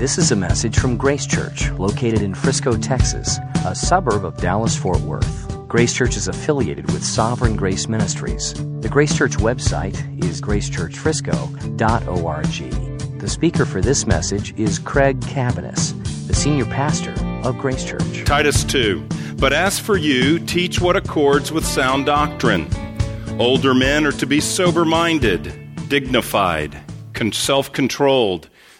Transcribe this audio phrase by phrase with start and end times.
[0.00, 4.74] This is a message from Grace Church, located in Frisco, Texas, a suburb of Dallas
[4.74, 5.68] Fort Worth.
[5.68, 8.54] Grace Church is affiliated with Sovereign Grace Ministries.
[8.80, 13.20] The Grace Church website is gracechurchfrisco.org.
[13.20, 15.92] The speaker for this message is Craig Cabaniss,
[16.26, 17.12] the senior pastor
[17.46, 18.24] of Grace Church.
[18.24, 19.06] Titus 2.
[19.36, 22.70] But as for you, teach what accords with sound doctrine.
[23.38, 25.52] Older men are to be sober minded,
[25.90, 26.74] dignified,
[27.34, 28.48] self controlled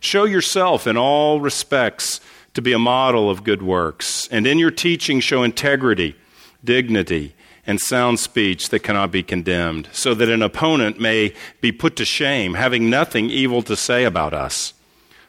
[0.00, 2.20] Show yourself in all respects
[2.54, 6.16] to be a model of good works, and in your teaching, show integrity,
[6.64, 7.34] dignity,
[7.66, 12.04] and sound speech that cannot be condemned, so that an opponent may be put to
[12.04, 14.72] shame, having nothing evil to say about us.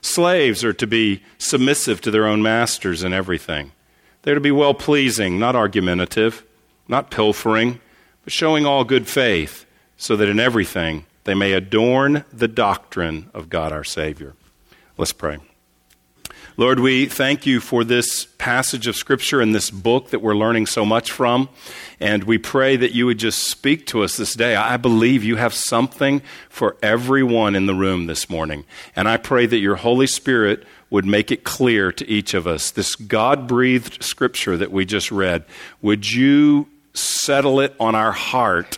[0.02, 3.74] Slaves are to be submissive to their own masters in everything.
[4.24, 6.44] They're to be well pleasing, not argumentative,
[6.88, 7.80] not pilfering,
[8.24, 9.66] but showing all good faith,
[9.98, 14.34] so that in everything they may adorn the doctrine of God our Savior.
[15.02, 15.40] Let's pray.
[16.58, 20.68] Lord, we thank you for this passage of Scripture and this book that we're learning
[20.68, 21.50] so much from.
[22.00, 24.56] And we pray that you would just speak to us this day.
[24.56, 28.64] I believe you have something for everyone in the room this morning.
[28.96, 32.70] And I pray that your Holy Spirit would make it clear to each of us.
[32.70, 35.46] This God breathed Scripture that we just read,
[35.82, 38.78] would you settle it on our heart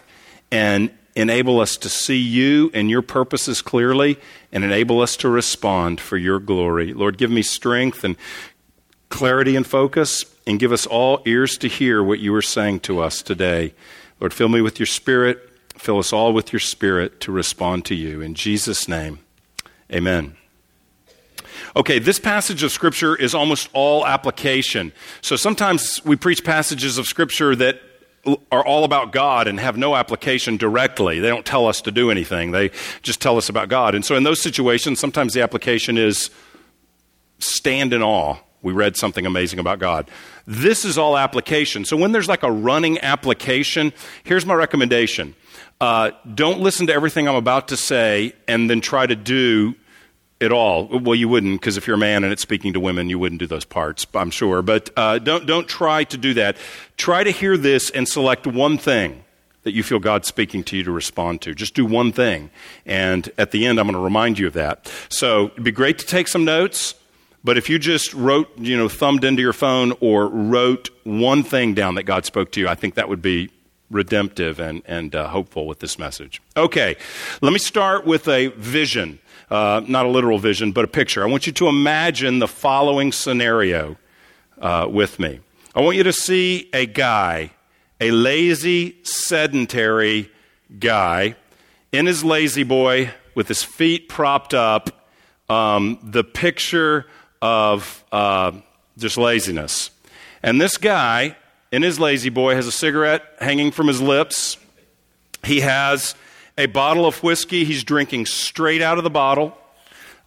[0.53, 4.17] and enable us to see you and your purposes clearly
[4.53, 6.93] and enable us to respond for your glory.
[6.93, 8.15] Lord, give me strength and
[9.09, 12.99] clarity and focus, and give us all ears to hear what you are saying to
[12.99, 13.73] us today.
[14.19, 15.49] Lord, fill me with your spirit.
[15.75, 18.21] Fill us all with your spirit to respond to you.
[18.21, 19.19] In Jesus' name,
[19.91, 20.35] amen.
[21.75, 24.91] Okay, this passage of Scripture is almost all application.
[25.21, 27.81] So sometimes we preach passages of Scripture that
[28.51, 31.19] are all about God and have no application directly.
[31.19, 32.51] They don't tell us to do anything.
[32.51, 33.95] They just tell us about God.
[33.95, 36.29] And so in those situations, sometimes the application is
[37.39, 38.37] stand in awe.
[38.61, 40.09] We read something amazing about God.
[40.47, 41.83] This is all application.
[41.83, 43.91] So when there's like a running application,
[44.23, 45.35] here's my recommendation.
[45.81, 49.75] Uh, don't listen to everything I'm about to say and then try to do
[50.41, 50.87] at all.
[50.87, 53.39] Well, you wouldn't, because if you're a man and it's speaking to women, you wouldn't
[53.39, 54.61] do those parts, I'm sure.
[54.61, 56.57] But uh, don't, don't try to do that.
[56.97, 59.23] Try to hear this and select one thing
[59.63, 61.55] that you feel God's speaking to you to respond to.
[61.55, 62.49] Just do one thing.
[62.85, 64.91] And at the end, I'm going to remind you of that.
[65.09, 66.95] So it'd be great to take some notes.
[67.45, 71.73] But if you just wrote, you know, thumbed into your phone or wrote one thing
[71.73, 73.49] down that God spoke to you, I think that would be
[73.89, 76.41] redemptive and, and uh, hopeful with this message.
[76.57, 76.95] Okay,
[77.41, 79.19] let me start with a vision
[79.53, 81.21] uh, not a literal vision, but a picture.
[81.21, 83.97] I want you to imagine the following scenario
[84.59, 85.41] uh, with me.
[85.75, 87.51] I want you to see a guy,
[88.01, 90.31] a lazy, sedentary
[90.79, 91.35] guy,
[91.91, 95.07] in his La-Z-Boy with his feet propped up,
[95.49, 97.05] um, the picture
[97.39, 98.53] of uh,
[98.97, 99.91] just laziness.
[100.41, 101.35] And this guy
[101.71, 104.57] in his La-Z-Boy has a cigarette hanging from his lips.
[105.43, 106.15] He has
[106.57, 107.63] a bottle of whiskey.
[107.65, 109.57] He's drinking straight out of the bottle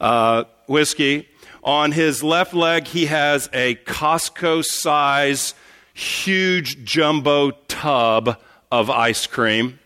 [0.01, 1.29] uh, whiskey.
[1.63, 5.55] On his left leg, he has a Costco size,
[5.95, 9.79] huge jumbo tub of ice cream.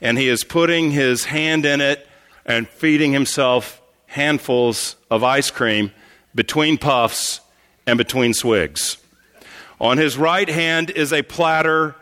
[0.00, 2.08] And he is putting his hand in it
[2.44, 5.92] and feeding himself handfuls of ice cream
[6.34, 7.40] between puffs
[7.86, 8.96] and between swigs.
[9.80, 11.94] On his right hand is a platter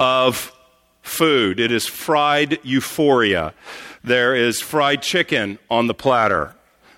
[0.00, 0.52] of
[1.04, 1.60] food.
[1.60, 3.54] It is fried euphoria.
[4.02, 6.54] There is fried chicken on the platter.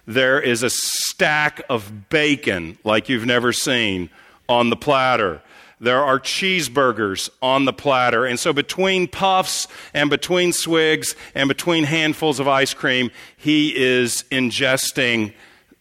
[0.06, 4.08] There is a stack of bacon like you've never seen
[4.48, 5.42] on the platter.
[5.80, 8.24] There are cheeseburgers on the platter.
[8.24, 14.24] And so, between puffs and between swigs and between handfuls of ice cream, he is
[14.30, 15.34] ingesting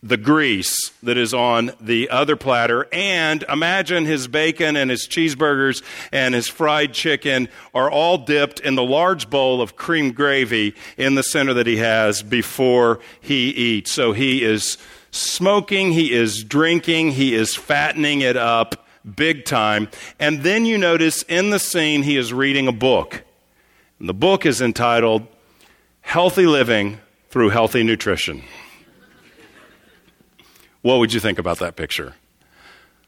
[0.06, 2.88] the grease that is on the other platter.
[2.94, 5.82] And imagine his bacon and his cheeseburgers
[6.12, 11.16] and his fried chicken are all dipped in the large bowl of cream gravy in
[11.16, 13.92] the center that he has before he eats.
[13.92, 14.78] So he is
[15.10, 18.86] smoking, he is drinking, he is fattening it up
[19.16, 19.90] big time.
[20.20, 23.24] And then you notice in the scene he is reading a book.
[24.00, 25.26] And the book is entitled
[26.02, 27.00] Healthy Living
[27.32, 28.44] Through Healthy Nutrition.
[30.86, 32.14] What would you think about that picture?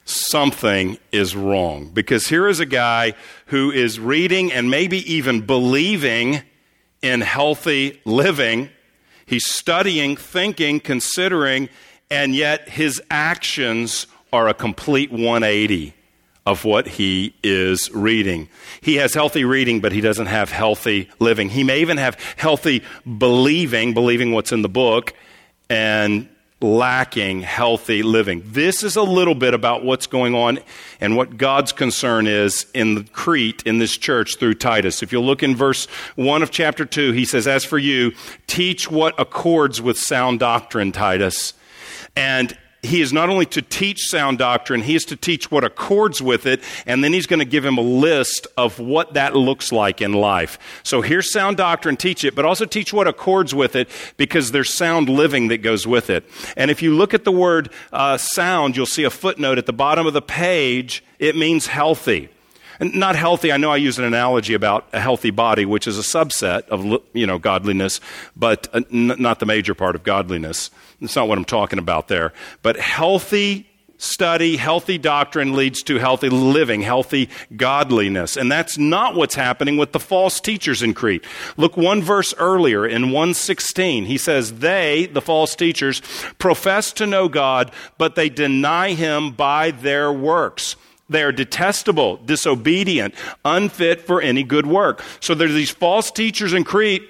[0.09, 1.89] something is wrong.
[1.93, 3.13] Because here is a guy
[3.47, 6.41] who is reading and maybe even believing
[7.01, 8.69] in healthy living.
[9.25, 11.69] He's studying, thinking, considering,
[12.09, 15.93] and yet his actions are a complete 180
[16.45, 18.47] of what he is reading.
[18.79, 21.49] He has healthy reading, but he doesn't have healthy living.
[21.49, 25.13] He may even have healthy believing, believing what's in the book,
[25.69, 28.41] and lacking healthy living.
[28.45, 30.59] This is a little bit about what's going on
[30.99, 35.03] and what God's concern is in Crete, in this church through Titus.
[35.03, 38.13] If you look in verse 1 of chapter 2, he says, As for you,
[38.47, 41.53] teach what accords with sound doctrine, Titus.
[42.15, 46.21] And he is not only to teach sound doctrine, he is to teach what accords
[46.21, 49.71] with it, and then he's going to give him a list of what that looks
[49.71, 50.59] like in life.
[50.83, 54.73] So here's sound doctrine, teach it, but also teach what accords with it because there's
[54.73, 56.23] sound living that goes with it.
[56.55, 59.73] And if you look at the word uh, sound, you'll see a footnote at the
[59.73, 61.03] bottom of the page.
[61.19, 62.29] It means healthy.
[62.79, 66.01] Not healthy, I know I use an analogy about a healthy body, which is a
[66.01, 67.99] subset of you know, godliness,
[68.35, 70.69] but uh, not the major part of godliness.
[71.01, 72.33] That's not what I'm talking about there.
[72.61, 78.37] But healthy study, healthy doctrine leads to healthy living, healthy godliness.
[78.37, 81.25] And that's not what's happening with the false teachers in Crete.
[81.57, 84.05] Look one verse earlier in 116.
[84.05, 86.01] He says, They, the false teachers,
[86.37, 90.75] profess to know God, but they deny him by their works.
[91.09, 93.15] They are detestable, disobedient,
[93.45, 95.03] unfit for any good work.
[95.19, 97.03] So there's these false teachers in Crete.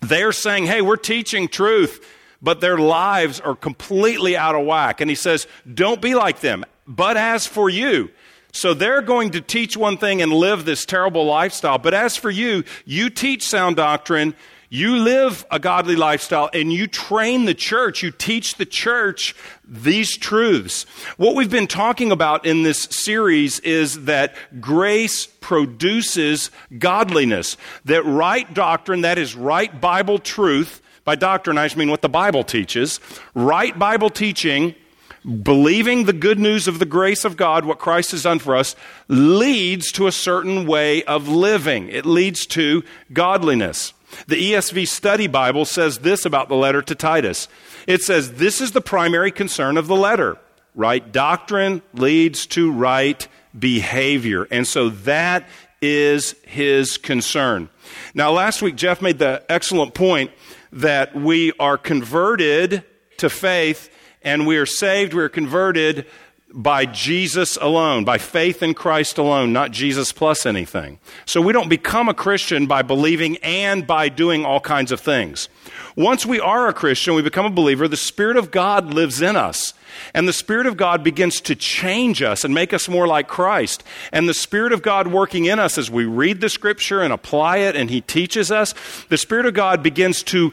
[0.00, 2.04] They're saying, Hey, we're teaching truth
[2.44, 5.00] but their lives are completely out of whack.
[5.00, 6.64] And he says, Don't be like them.
[6.86, 8.10] But as for you,
[8.54, 11.76] so they're going to teach one thing and live this terrible lifestyle.
[11.76, 14.36] But as for you, you teach sound doctrine,
[14.70, 19.34] you live a godly lifestyle, and you train the church, you teach the church
[19.66, 20.86] these truths.
[21.16, 27.56] What we've been talking about in this series is that grace produces godliness.
[27.86, 32.08] That right doctrine, that is right Bible truth, by doctrine, I just mean what the
[32.08, 33.00] Bible teaches.
[33.34, 34.76] Right Bible teaching,
[35.24, 38.76] believing the good news of the grace of God, what Christ has done for us,
[39.08, 41.88] leads to a certain way of living.
[41.88, 42.82] It leads to
[43.12, 43.92] godliness.
[44.26, 47.48] The ESV Study Bible says this about the letter to Titus.
[47.86, 50.38] It says, This is the primary concern of the letter.
[50.74, 53.26] Right doctrine leads to right
[53.56, 54.46] behavior.
[54.50, 55.48] And so that
[55.80, 57.68] is his concern.
[58.14, 60.32] Now, last week, Jeff made the excellent point
[60.72, 62.84] that we are converted
[63.18, 63.90] to faith
[64.24, 66.06] and we are saved, we are converted
[66.54, 71.00] by Jesus alone, by faith in Christ alone, not Jesus plus anything.
[71.26, 75.48] So we don't become a Christian by believing and by doing all kinds of things.
[75.96, 79.34] Once we are a Christian, we become a believer, the Spirit of God lives in
[79.34, 79.74] us.
[80.12, 83.82] And the Spirit of God begins to change us and make us more like Christ.
[84.12, 87.58] And the Spirit of God working in us as we read the Scripture and apply
[87.58, 88.74] it and He teaches us,
[89.08, 90.52] the Spirit of God begins to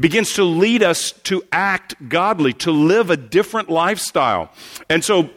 [0.00, 4.50] begins to lead us to act godly, to live a different lifestyle.
[4.88, 5.30] And so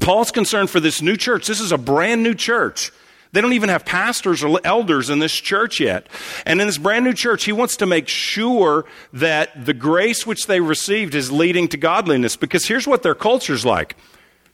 [0.00, 1.46] Paul's concerned for this new church.
[1.46, 2.90] This is a brand new church.
[3.32, 6.08] They don't even have pastors or elders in this church yet.
[6.46, 10.46] And in this brand new church, he wants to make sure that the grace which
[10.46, 12.34] they received is leading to godliness.
[12.34, 13.94] Because here's what their culture's like.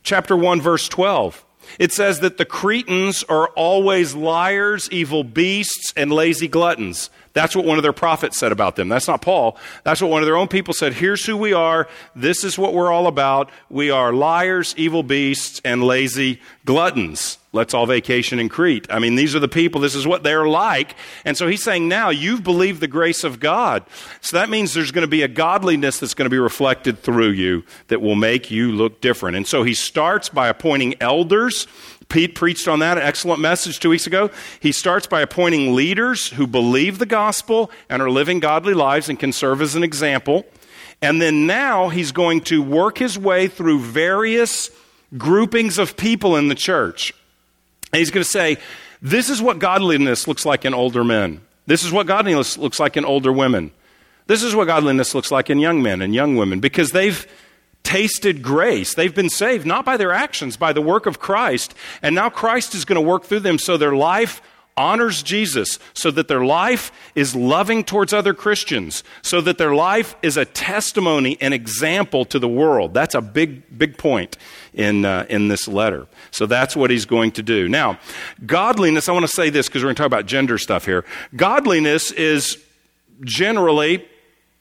[0.03, 1.46] Chapter 1, verse 12.
[1.79, 7.11] It says that the Cretans are always liars, evil beasts, and lazy gluttons.
[7.33, 8.89] That's what one of their prophets said about them.
[8.89, 9.59] That's not Paul.
[9.85, 10.95] That's what one of their own people said.
[10.95, 11.87] Here's who we are.
[12.15, 13.51] This is what we're all about.
[13.69, 17.37] We are liars, evil beasts, and lazy gluttons.
[17.57, 18.87] Let's all vacation in Crete.
[18.89, 19.81] I mean, these are the people.
[19.81, 20.95] This is what they're like.
[21.25, 23.85] And so he's saying now you've believed the grace of God.
[24.21, 27.31] So that means there's going to be a godliness that's going to be reflected through
[27.31, 29.37] you that will make you look different.
[29.37, 31.67] And so he starts by appointing elders
[32.09, 34.31] Pete preached on that, an excellent message two weeks ago.
[34.61, 39.19] He starts by appointing leaders who believe the gospel and are living godly lives and
[39.19, 40.47] can serve as an example.
[41.03, 44.71] And then now he's going to work his way through various
[45.19, 47.13] groupings of people in the church.
[47.93, 48.59] And he's going to say,
[49.01, 51.41] This is what godliness looks like in older men.
[51.67, 53.73] This is what godliness looks like in older women.
[54.27, 57.27] This is what godliness looks like in young men and young women because they've
[57.83, 58.95] tasted grace.
[58.95, 61.75] They've been saved not by their actions, by the work of Christ.
[62.03, 64.43] And now Christ is going to work through them so their life
[64.77, 70.15] honors Jesus, so that their life is loving towards other Christians, so that their life
[70.23, 72.93] is a testimony and example to the world.
[72.93, 74.37] That's a big, big point
[74.75, 76.07] in, uh, in this letter.
[76.31, 77.69] So that's what he's going to do.
[77.69, 77.99] Now,
[78.45, 81.05] godliness, I want to say this because we're going to talk about gender stuff here.
[81.35, 82.63] Godliness is
[83.25, 84.07] generally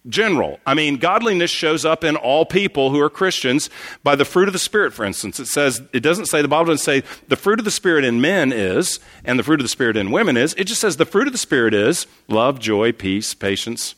[0.08, 0.60] general.
[0.66, 3.70] I mean, godliness shows up in all people who are Christians
[4.04, 5.40] by the fruit of the Spirit, for instance.
[5.40, 8.22] It says, it doesn't say, the Bible doesn't say the fruit of the Spirit in
[8.22, 10.54] men is, and the fruit of the Spirit in women is.
[10.56, 13.96] It just says the fruit of the Spirit is love, joy, peace, patience,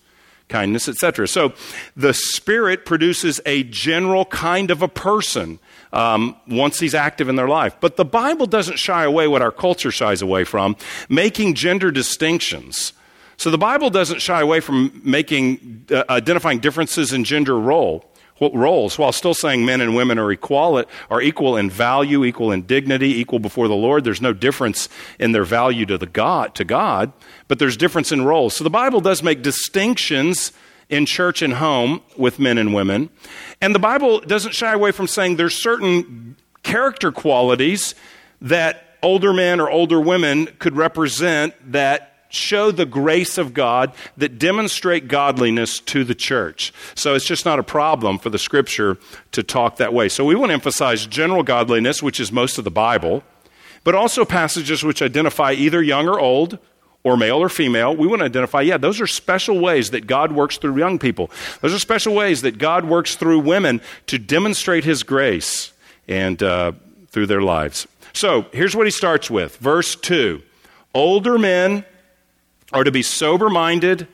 [0.49, 1.27] kindness, etc.
[1.27, 1.53] So
[1.95, 5.59] the Spirit produces a general kind of a person.
[5.93, 7.77] Um, once he's active in their life.
[7.79, 10.75] But the Bible doesn't shy away what our culture shies away from,
[11.07, 12.91] making gender distinctions.
[13.37, 18.03] So the Bible doesn't shy away from making, uh, identifying differences in gender role
[18.39, 22.63] roles while still saying men and women are equal, are equal in value, equal in
[22.63, 24.03] dignity, equal before the Lord.
[24.03, 24.89] There's no difference
[25.19, 27.11] in their value to the God, to God,
[27.47, 28.55] but there's difference in roles.
[28.55, 30.51] So the Bible does make distinctions
[30.89, 33.09] in church and home with men and women.
[33.61, 37.95] And the Bible doesn't shy away from saying there's certain character qualities
[38.41, 44.39] that older men or older women could represent that show the grace of God that
[44.39, 46.73] demonstrate godliness to the church.
[46.95, 48.97] So it's just not a problem for the scripture
[49.31, 50.09] to talk that way.
[50.09, 53.23] So we want to emphasize general godliness, which is most of the Bible,
[53.83, 56.59] but also passages which identify either young or old,
[57.03, 60.33] or male or female, we want to identify, yeah, those are special ways that God
[60.33, 61.31] works through young people.
[61.61, 65.71] Those are special ways that God works through women to demonstrate His grace
[66.07, 66.73] and uh,
[67.09, 67.87] through their lives.
[68.13, 69.57] So here's what he starts with.
[69.57, 70.41] Verse 2
[70.93, 71.85] Older men
[72.73, 74.07] are to be sober minded,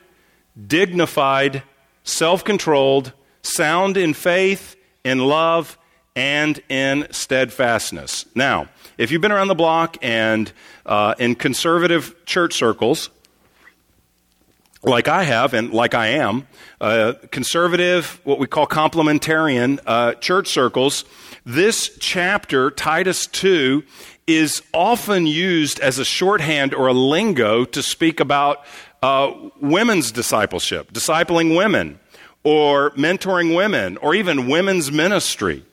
[0.67, 1.63] dignified,
[2.03, 5.77] self controlled, sound in faith, in love,
[6.15, 8.25] and in steadfastness.
[8.35, 10.51] Now, if you've been around the block and
[10.85, 13.09] uh, in conservative church circles,
[14.83, 16.47] like I have and like I am,
[16.81, 21.05] uh, conservative, what we call complementarian uh, church circles,
[21.45, 23.83] this chapter, Titus 2,
[24.27, 28.65] is often used as a shorthand or a lingo to speak about
[29.01, 31.99] uh, women's discipleship, discipling women,
[32.43, 35.65] or mentoring women, or even women's ministry.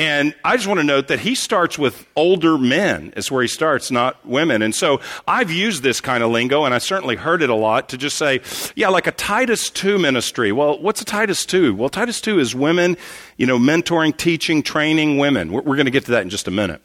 [0.00, 3.48] And I just want to note that he starts with older men, is where he
[3.48, 4.62] starts, not women.
[4.62, 7.88] And so I've used this kind of lingo, and I certainly heard it a lot
[7.88, 8.40] to just say,
[8.76, 10.52] yeah, like a Titus 2 ministry.
[10.52, 11.74] Well, what's a Titus 2?
[11.74, 12.96] Well, Titus 2 is women,
[13.38, 15.50] you know, mentoring, teaching, training women.
[15.50, 16.80] We're, we're going to get to that in just a minute.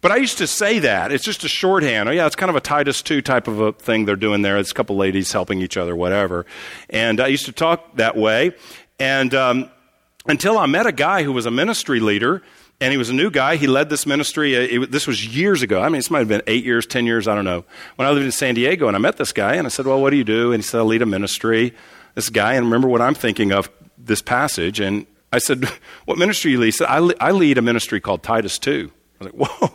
[0.00, 1.12] But I used to say that.
[1.12, 2.08] It's just a shorthand.
[2.08, 4.56] Oh, yeah, it's kind of a Titus 2 type of a thing they're doing there.
[4.56, 6.46] It's a couple ladies helping each other, whatever.
[6.88, 8.52] And I used to talk that way.
[8.98, 9.70] And um,
[10.26, 12.42] until I met a guy who was a ministry leader,
[12.80, 13.56] and he was a new guy.
[13.56, 14.56] He led this ministry.
[14.56, 15.82] Uh, it, this was years ago.
[15.82, 17.64] I mean, this might have been eight years, ten years, I don't know.
[17.96, 20.00] When I lived in San Diego, and I met this guy, and I said, Well,
[20.00, 20.52] what do you do?
[20.52, 21.74] And he said, I lead a ministry.
[22.14, 24.80] This guy, and remember what I'm thinking of this passage.
[24.80, 25.64] And I said,
[26.06, 26.66] What ministry you lead?
[26.68, 28.90] He said, I, I lead a ministry called Titus 2.
[29.20, 29.70] I was like, whoa,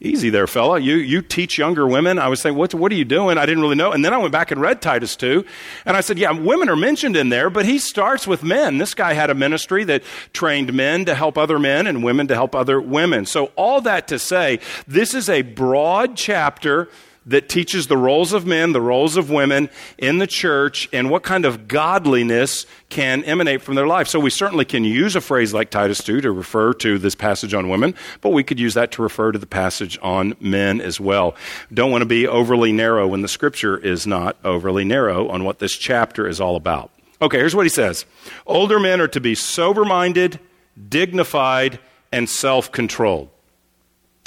[0.00, 0.78] easy there, fella.
[0.78, 2.18] You, you teach younger women.
[2.18, 3.38] I was saying, what, what are you doing?
[3.38, 3.92] I didn't really know.
[3.92, 5.42] And then I went back and read Titus 2.
[5.86, 8.76] And I said, yeah, women are mentioned in there, but he starts with men.
[8.76, 10.02] This guy had a ministry that
[10.34, 13.24] trained men to help other men and women to help other women.
[13.24, 16.90] So all that to say, this is a broad chapter
[17.30, 21.22] that teaches the roles of men, the roles of women in the church, and what
[21.22, 24.08] kind of godliness can emanate from their life.
[24.08, 27.54] So we certainly can use a phrase like Titus 2 to refer to this passage
[27.54, 31.00] on women, but we could use that to refer to the passage on men as
[31.00, 31.36] well.
[31.72, 35.60] Don't want to be overly narrow when the scripture is not overly narrow on what
[35.60, 36.90] this chapter is all about.
[37.22, 38.06] Okay, here's what he says
[38.46, 40.40] Older men are to be sober minded,
[40.88, 41.78] dignified,
[42.10, 43.28] and self controlled.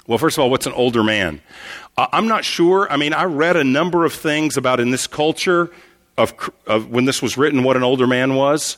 [0.05, 1.41] Well, first of all, what's an older man?
[1.97, 2.91] I'm not sure.
[2.91, 5.69] I mean, I read a number of things about in this culture
[6.17, 6.33] of,
[6.65, 8.77] of when this was written what an older man was.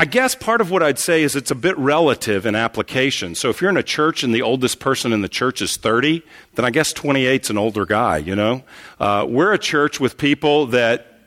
[0.00, 3.34] I guess part of what I'd say is it's a bit relative in application.
[3.34, 6.22] So if you're in a church and the oldest person in the church is 30,
[6.54, 8.62] then I guess 28's an older guy, you know?
[9.00, 11.18] Uh, we're a church with people that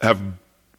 [0.00, 0.18] have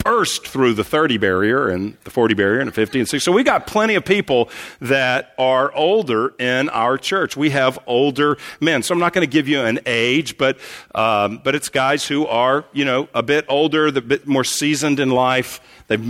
[0.04, 3.24] burst through the 30 barrier and the 40 barrier and the 50 and 60.
[3.24, 7.38] So we got plenty of people that are older in our church.
[7.38, 8.84] We have older men.
[8.84, 10.58] So I'm not going to give you an age, but,
[10.96, 15.00] um, but it's guys who are, you know, a bit older, a bit more seasoned
[15.00, 15.62] in life.
[15.88, 16.02] They've,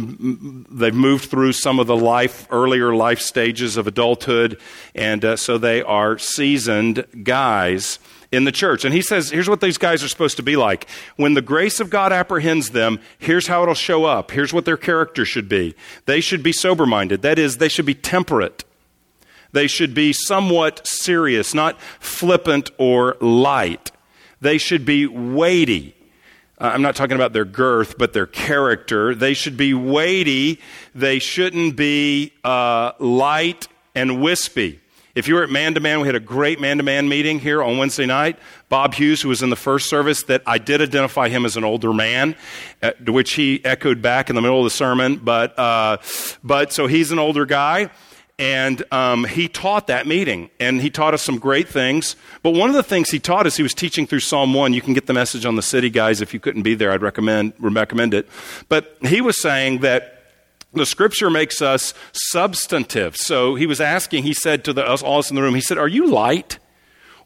[0.69, 4.59] they've moved through some of the life, earlier life stages of adulthood.
[4.95, 7.99] And uh, so they are seasoned guys
[8.31, 8.85] in the church.
[8.85, 10.89] And he says, here's what these guys are supposed to be like.
[11.17, 14.31] When the grace of God apprehends them, here's how it'll show up.
[14.31, 15.75] Here's what their character should be.
[16.05, 17.21] They should be sober minded.
[17.21, 18.63] That is, they should be temperate.
[19.51, 23.91] They should be somewhat serious, not flippant or light.
[24.39, 25.95] They should be weighty.
[26.57, 29.13] Uh, I'm not talking about their girth, but their character.
[29.13, 30.59] They should be weighty.
[30.95, 34.80] They shouldn't be uh, light and wispy.
[35.13, 37.39] If you were at Man to Man, we had a great man to man meeting
[37.39, 38.39] here on Wednesday night.
[38.69, 41.65] Bob Hughes, who was in the first service, that I did identify him as an
[41.65, 42.35] older man,
[42.81, 45.17] uh, which he echoed back in the middle of the sermon.
[45.17, 45.97] But, uh,
[46.43, 47.89] but so he's an older guy.
[48.39, 52.15] And um, he taught that meeting, and he taught us some great things.
[52.41, 54.73] But one of the things he taught us, he was teaching through Psalm 1.
[54.73, 56.21] You can get the message on the city, guys.
[56.21, 58.27] If you couldn't be there, I'd recommend, recommend it.
[58.67, 60.10] But he was saying that
[60.73, 63.17] the scripture makes us substantive.
[63.17, 65.77] So he was asking, he said to the, us, all in the room, he said,
[65.77, 66.59] Are you light?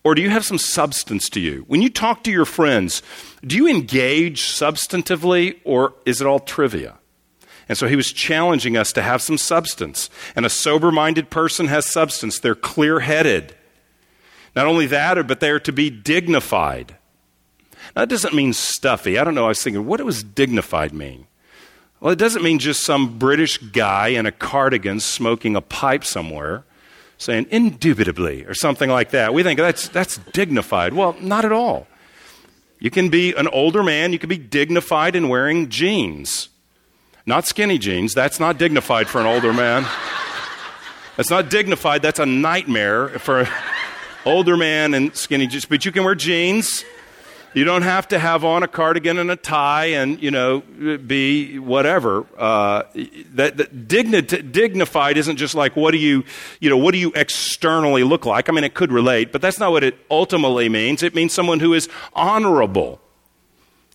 [0.04, 1.64] Or do you have some substance to you?
[1.68, 3.02] When you talk to your friends,
[3.44, 7.00] do you engage substantively, or is it all trivia?
[7.68, 10.12] And so he was challenging us to have some substance.
[10.36, 12.38] And a sober minded person has substance.
[12.38, 13.56] They're clear headed.
[14.56, 16.98] Not only that, but they're to be dignified.
[17.96, 19.18] Now, that doesn't mean stuffy.
[19.18, 19.46] I don't know.
[19.46, 21.26] I was thinking, what does dignified mean?
[22.00, 26.64] Well, it doesn't mean just some British guy in a cardigan smoking a pipe somewhere
[27.18, 29.34] saying indubitably or something like that.
[29.34, 30.94] We think that's, that's dignified.
[30.94, 31.88] Well, not at all.
[32.80, 36.50] You can be an older man, you can be dignified in wearing jeans.
[37.26, 38.14] Not skinny jeans.
[38.14, 39.86] That's not dignified for an older man.
[41.16, 42.04] That's not dignified.
[42.04, 43.48] That's a nightmare for an
[44.26, 45.66] older man and skinny jeans.
[45.66, 46.86] But you can wear jeans.
[47.56, 51.58] You don't have to have on a cardigan and a tie and, you know, be
[51.58, 52.26] whatever.
[52.38, 52.84] Uh,
[53.34, 56.26] that, that digni- dignified isn't just like, what do you,
[56.60, 58.50] you know, what do you externally look like?
[58.50, 61.02] I mean, it could relate, but that's not what it ultimately means.
[61.02, 63.00] It means someone who is honorable.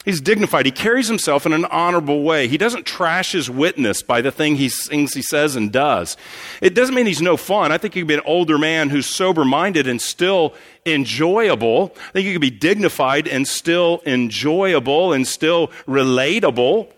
[0.07, 0.65] He's dignified.
[0.65, 2.49] He carries himself in an honorable way.
[2.49, 6.17] He doesn't trash his witness by the thing he, things he says and does.
[6.63, 7.71] It doesn't mean he's no fun.
[7.71, 10.55] I think he could be an older man who's sober minded and still
[10.87, 11.93] enjoyable.
[12.09, 16.93] I think you can be dignified and still enjoyable and still relatable.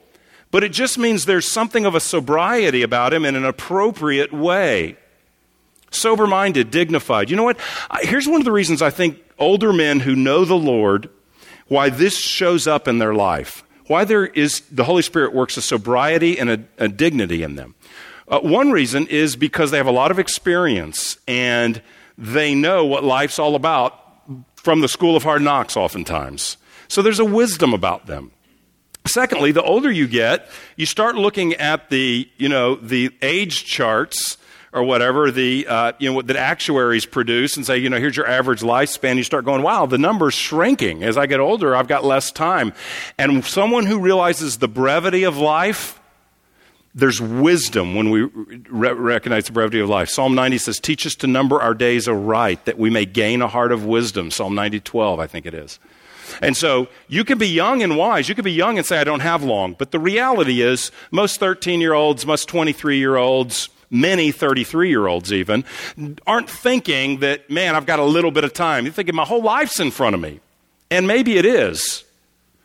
[0.50, 4.96] But it just means there's something of a sobriety about him in an appropriate way.
[5.90, 7.30] Sober minded, dignified.
[7.30, 7.58] You know what?
[8.00, 11.10] Here's one of the reasons I think older men who know the Lord
[11.68, 15.62] why this shows up in their life, why there is the Holy Spirit works a
[15.62, 17.74] sobriety and a, a dignity in them.
[18.28, 21.80] Uh, one reason is because they have a lot of experience and
[22.19, 23.99] they know what life's all about
[24.57, 26.57] from the school of hard knocks, oftentimes.
[26.88, 28.31] So there's a wisdom about them.
[29.07, 34.37] Secondly, the older you get, you start looking at the, you know, the age charts
[34.72, 38.27] or whatever the uh, you know that actuaries produce and say you know here's your
[38.27, 42.05] average lifespan you start going wow the number's shrinking as i get older i've got
[42.05, 42.72] less time
[43.18, 46.01] and someone who realizes the brevity of life
[46.94, 51.14] there's wisdom when we re- recognize the brevity of life psalm 90 says teach us
[51.14, 54.81] to number our days aright that we may gain a heart of wisdom psalm 90
[54.81, 55.78] 12 i think it is
[56.40, 58.28] and so you can be young and wise.
[58.28, 59.74] You can be young and say, I don't have long.
[59.74, 65.07] But the reality is, most 13 year olds, most 23 year olds, many 33 year
[65.07, 65.64] olds even,
[66.26, 68.85] aren't thinking that, man, I've got a little bit of time.
[68.85, 70.40] You're thinking my whole life's in front of me.
[70.90, 72.05] And maybe it is.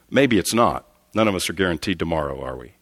[0.09, 0.85] Maybe it's not.
[1.13, 2.73] None of us are guaranteed tomorrow, are we?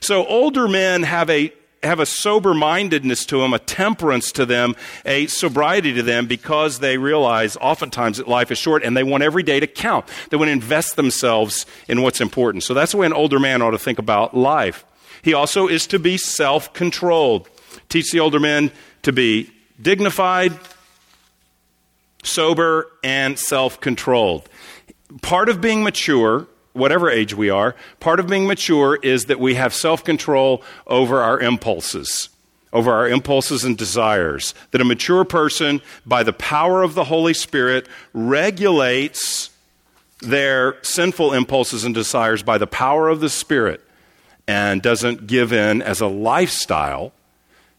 [0.00, 1.52] So older men have a
[1.84, 6.78] have a sober mindedness to them, a temperance to them, a sobriety to them because
[6.78, 10.06] they realize oftentimes that life is short and they want every day to count.
[10.30, 12.64] They want to invest themselves in what's important.
[12.64, 14.84] So that's the way an older man ought to think about life.
[15.22, 17.48] He also is to be self controlled.
[17.88, 18.70] Teach the older men
[19.02, 20.52] to be dignified,
[22.22, 24.48] sober, and self controlled.
[25.22, 29.54] Part of being mature, whatever age we are, part of being mature is that we
[29.54, 32.28] have self control over our impulses,
[32.72, 34.54] over our impulses and desires.
[34.72, 39.50] That a mature person, by the power of the Holy Spirit, regulates
[40.20, 43.80] their sinful impulses and desires by the power of the Spirit
[44.46, 47.12] and doesn't give in as a lifestyle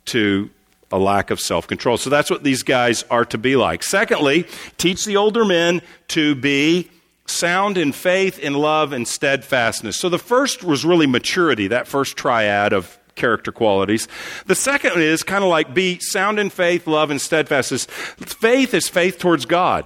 [0.06, 0.50] to
[0.92, 1.98] a lack of self control.
[1.98, 3.84] So that's what these guys are to be like.
[3.84, 6.90] Secondly, teach the older men to be
[7.26, 9.98] sound in faith, in love, and steadfastness.
[9.98, 14.08] So the first was really maturity, that first triad of character qualities.
[14.46, 17.86] The second is kind of like be sound in faith, love, and steadfastness.
[17.86, 19.86] Faith is faith towards God.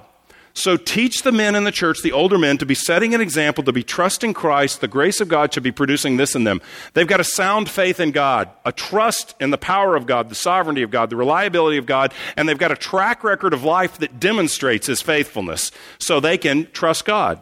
[0.54, 3.64] So teach the men in the church, the older men, to be setting an example,
[3.64, 4.82] to be trusting Christ.
[4.82, 6.62] The grace of God should be producing this in them.
[6.94, 10.36] They've got a sound faith in God, a trust in the power of God, the
[10.36, 13.98] sovereignty of God, the reliability of God, and they've got a track record of life
[14.00, 17.40] that demonstrates his faithfulness so they can trust God.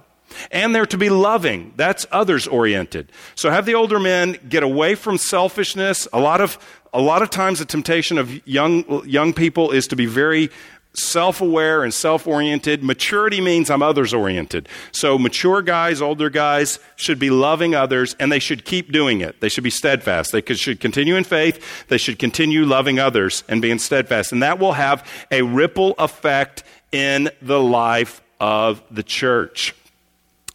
[0.51, 1.73] And they're to be loving.
[1.77, 3.11] That's others oriented.
[3.35, 6.07] So have the older men get away from selfishness.
[6.11, 6.57] A lot of,
[6.93, 10.49] a lot of times the temptation of young, young people is to be very
[10.97, 12.83] self aware and self oriented.
[12.83, 14.67] Maturity means I'm others oriented.
[14.91, 19.39] So, mature guys, older guys should be loving others and they should keep doing it.
[19.39, 20.31] They should be steadfast.
[20.31, 21.87] They should continue in faith.
[21.87, 24.31] They should continue loving others and being steadfast.
[24.31, 29.73] And that will have a ripple effect in the life of the church.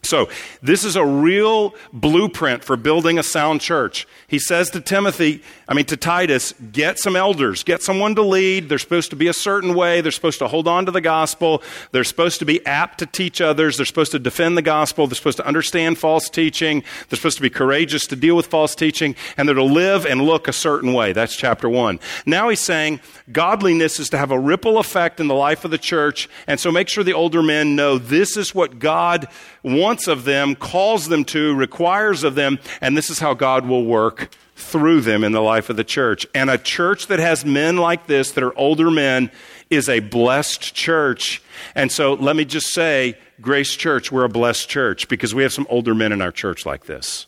[0.04, 0.28] So,
[0.60, 4.08] this is a real blueprint for building a sound church.
[4.26, 8.68] He says to Timothy, I mean to Titus, get some elders, get someone to lead.
[8.68, 10.00] They're supposed to be a certain way.
[10.00, 11.62] They're supposed to hold on to the gospel.
[11.92, 13.76] They're supposed to be apt to teach others.
[13.76, 15.06] They're supposed to defend the gospel.
[15.06, 16.82] They're supposed to understand false teaching.
[17.08, 19.14] They're supposed to be courageous to deal with false teaching.
[19.36, 21.12] And they're to live and look a certain way.
[21.12, 22.00] That's chapter one.
[22.26, 22.98] Now he's saying
[23.30, 26.28] godliness is to have a ripple effect in the life of the church.
[26.48, 29.28] And so make sure the older men know this is what God
[29.62, 33.84] wants of them, calls them to, requires of them, and this is how God will
[33.84, 36.26] work through them in the life of the church.
[36.34, 39.30] And a church that has men like this, that are older men,
[39.70, 41.42] is a blessed church.
[41.74, 45.52] And so let me just say, Grace Church, we're a blessed church because we have
[45.52, 47.26] some older men in our church like this.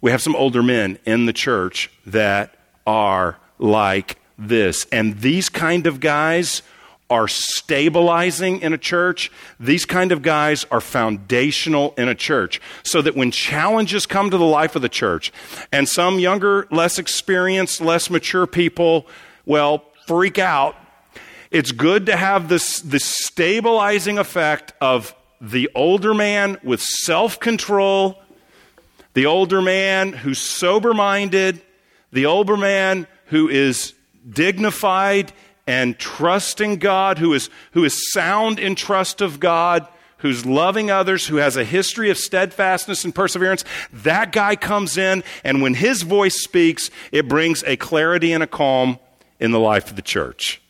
[0.00, 2.54] We have some older men in the church that
[2.86, 4.86] are like this.
[4.92, 6.62] And these kind of guys
[7.08, 9.30] are stabilizing in a church.
[9.60, 14.38] These kind of guys are foundational in a church so that when challenges come to
[14.38, 15.32] the life of the church
[15.70, 19.06] and some younger, less experienced, less mature people,
[19.44, 20.76] well, freak out,
[21.50, 28.20] it's good to have this, this stabilizing effect of the older man with self control,
[29.14, 31.62] the older man who's sober minded,
[32.10, 33.94] the older man who is
[34.28, 35.32] dignified
[35.66, 39.86] and trusting God, who is, who is sound in trust of God,
[40.18, 45.22] who's loving others, who has a history of steadfastness and perseverance, that guy comes in,
[45.44, 48.98] and when his voice speaks, it brings a clarity and a calm
[49.38, 50.62] in the life of the church.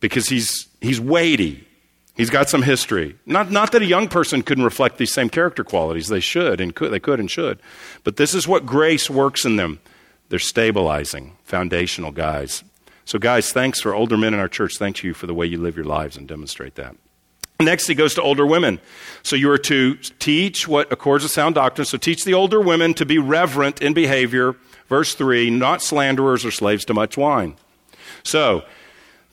[0.00, 1.66] Because he's, he's weighty.
[2.16, 3.16] He's got some history.
[3.24, 6.08] Not, not that a young person couldn't reflect these same character qualities.
[6.08, 7.60] They should and could, they could and should.
[8.02, 9.78] But this is what grace works in them.
[10.28, 12.64] They're stabilizing, foundational guys.
[13.10, 14.76] So, guys, thanks for older men in our church.
[14.78, 16.94] Thank you for the way you live your lives and demonstrate that.
[17.58, 18.78] Next, he goes to older women.
[19.24, 21.86] So, you are to teach what accords with sound doctrine.
[21.86, 24.54] So, teach the older women to be reverent in behavior.
[24.88, 27.56] Verse 3 not slanderers or slaves to much wine.
[28.22, 28.62] So,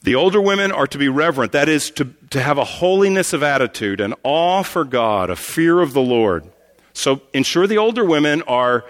[0.01, 1.51] the older women are to be reverent.
[1.51, 5.81] That is, to, to have a holiness of attitude, an awe for God, a fear
[5.81, 6.49] of the Lord.
[6.93, 8.85] So, ensure the older women are,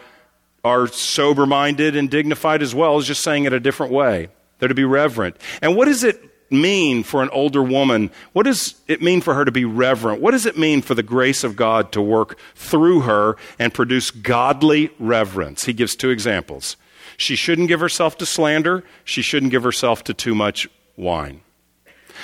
[0.64, 4.30] are sober minded and dignified as well as just saying it a different way.
[4.60, 5.38] They're to be reverent.
[5.62, 8.12] And what does it mean for an older woman?
[8.34, 10.22] What does it mean for her to be reverent?
[10.22, 14.12] What does it mean for the grace of God to work through her and produce
[14.12, 15.66] godly reverence?
[15.66, 16.78] He gives two examples.
[17.18, 21.42] She shouldn't give herself to slander, she shouldn't give herself to too much wine.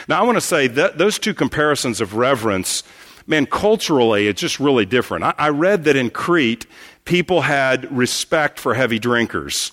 [0.07, 2.83] Now, I want to say that those two comparisons of reverence,
[3.27, 5.23] man, culturally, it's just really different.
[5.23, 6.65] I, I read that in Crete,
[7.05, 9.71] people had respect for heavy drinkers.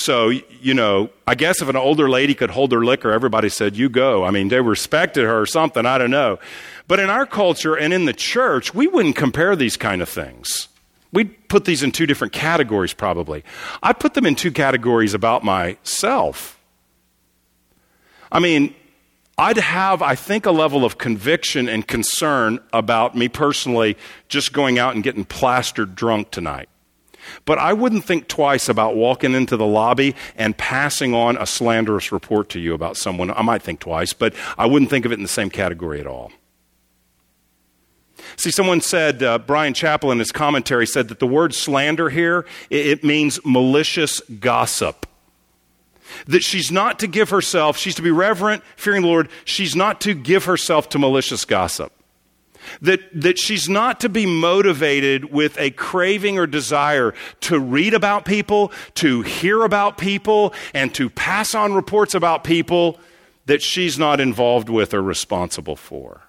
[0.00, 3.76] So, you know, I guess if an older lady could hold her liquor, everybody said,
[3.76, 4.24] You go.
[4.24, 5.84] I mean, they respected her or something.
[5.84, 6.38] I don't know.
[6.88, 10.68] But in our culture and in the church, we wouldn't compare these kind of things.
[11.12, 13.44] We'd put these in two different categories, probably.
[13.82, 16.58] I put them in two categories about myself.
[18.32, 18.74] I mean,
[19.36, 24.78] I'd have, I think, a level of conviction and concern about me personally just going
[24.78, 26.69] out and getting plastered drunk tonight.
[27.44, 32.12] But I wouldn't think twice about walking into the lobby and passing on a slanderous
[32.12, 33.30] report to you about someone.
[33.30, 36.06] I might think twice, but I wouldn't think of it in the same category at
[36.06, 36.32] all.
[38.36, 42.46] See, someone said, uh, Bryan Chapell in his commentary said that the word slander here,
[42.68, 45.06] it, it means malicious gossip.
[46.26, 50.00] That she's not to give herself, she's to be reverent, fearing the Lord, she's not
[50.02, 51.92] to give herself to malicious gossip.
[52.82, 58.24] That, that she's not to be motivated with a craving or desire to read about
[58.24, 62.98] people, to hear about people, and to pass on reports about people
[63.46, 66.22] that she's not involved with or responsible for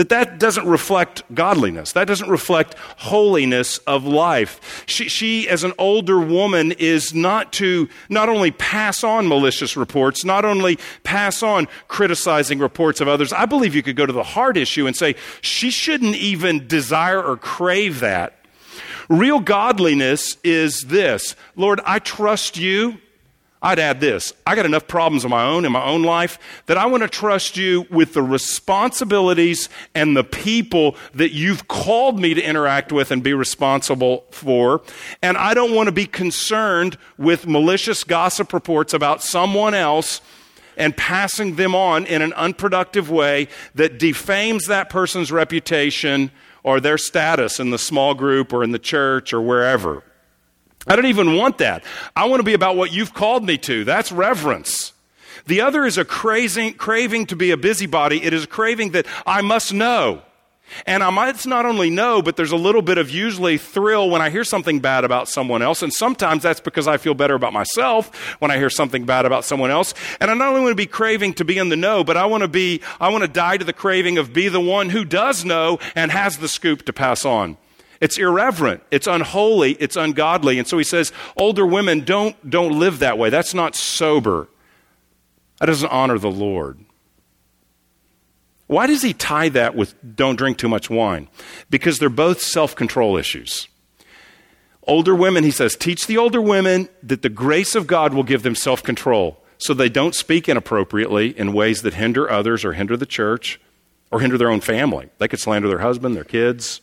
[0.00, 1.92] that that doesn't reflect godliness.
[1.92, 4.82] That doesn't reflect holiness of life.
[4.86, 10.24] She, she, as an older woman is not to not only pass on malicious reports
[10.24, 13.30] not only pass on criticizing reports of others.
[13.34, 17.22] I believe you could go to the heart issue and say she shouldn't even desire
[17.22, 18.38] or crave that.
[19.10, 21.36] Real godliness is this.
[21.56, 22.96] Lord i trust you
[23.62, 26.78] I'd add this I got enough problems of my own in my own life that
[26.78, 32.34] I want to trust you with the responsibilities and the people that you've called me
[32.34, 34.82] to interact with and be responsible for.
[35.22, 40.20] And I don't want to be concerned with malicious gossip reports about someone else
[40.76, 46.30] and passing them on in an unproductive way that defames that person's reputation
[46.62, 50.02] or their status in the small group or in the church or wherever.
[50.86, 51.84] I don't even want that.
[52.16, 53.84] I want to be about what you've called me to.
[53.84, 54.92] That's reverence.
[55.46, 58.22] The other is a craving, craving to be a busybody.
[58.22, 60.22] It is a craving that I must know.
[60.86, 64.22] And I might not only know, but there's a little bit of usually thrill when
[64.22, 65.82] I hear something bad about someone else.
[65.82, 69.44] And sometimes that's because I feel better about myself when I hear something bad about
[69.44, 69.94] someone else.
[70.20, 72.26] And I not only want to be craving to be in the know, but I
[72.26, 75.04] want to be, I want to die to the craving of be the one who
[75.04, 77.56] does know and has the scoop to pass on.
[78.00, 78.82] It's irreverent.
[78.90, 79.72] It's unholy.
[79.72, 80.58] It's ungodly.
[80.58, 83.28] And so he says, older women don't, don't live that way.
[83.30, 84.48] That's not sober.
[85.58, 86.78] That doesn't honor the Lord.
[88.66, 91.28] Why does he tie that with don't drink too much wine?
[91.68, 93.68] Because they're both self control issues.
[94.84, 98.42] Older women, he says, teach the older women that the grace of God will give
[98.42, 102.96] them self control so they don't speak inappropriately in ways that hinder others or hinder
[102.96, 103.60] the church
[104.10, 105.10] or hinder their own family.
[105.18, 106.80] They could slander their husband, their kids,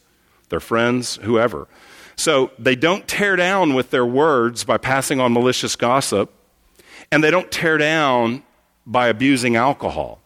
[0.50, 1.68] their friends, whoever.
[2.16, 6.32] So they don't tear down with their words by passing on malicious gossip,
[7.12, 8.44] and they don't tear down
[8.86, 10.20] by abusing alcohol.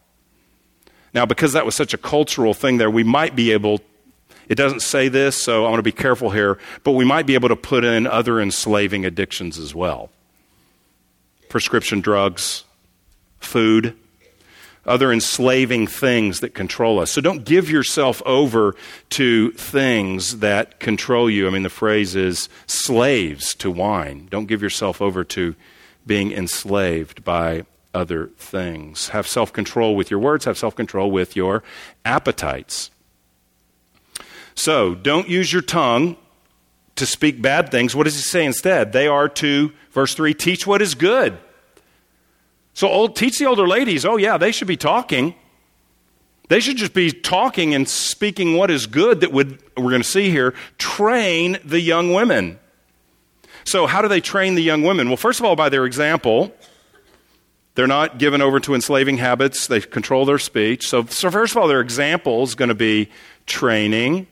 [1.14, 3.80] Now, because that was such a cultural thing there, we might be able,
[4.48, 7.34] it doesn't say this, so I want to be careful here, but we might be
[7.34, 10.10] able to put in other enslaving addictions as well
[11.50, 12.64] prescription drugs,
[13.38, 13.94] food,
[14.84, 17.10] other enslaving things that control us.
[17.10, 18.74] So don't give yourself over
[19.10, 21.46] to things that control you.
[21.46, 24.26] I mean, the phrase is slaves to wine.
[24.30, 25.54] Don't give yourself over to
[26.06, 27.64] being enslaved by
[27.94, 29.08] other things.
[29.08, 31.62] Have self control with your words, have self control with your
[32.04, 32.90] appetites.
[34.54, 36.16] So, don't use your tongue
[36.96, 37.94] to speak bad things.
[37.94, 38.92] What does he say instead?
[38.92, 41.38] They are to, verse 3, teach what is good.
[42.74, 45.34] So, old, teach the older ladies, oh, yeah, they should be talking.
[46.48, 50.08] They should just be talking and speaking what is good that would, we're going to
[50.08, 52.58] see here, train the young women.
[53.64, 55.08] So, how do they train the young women?
[55.08, 56.54] Well, first of all, by their example.
[57.74, 59.66] They're not given over to enslaving habits.
[59.66, 60.86] They control their speech.
[60.86, 63.08] So, so first of all, their example is going to be
[63.46, 64.26] training.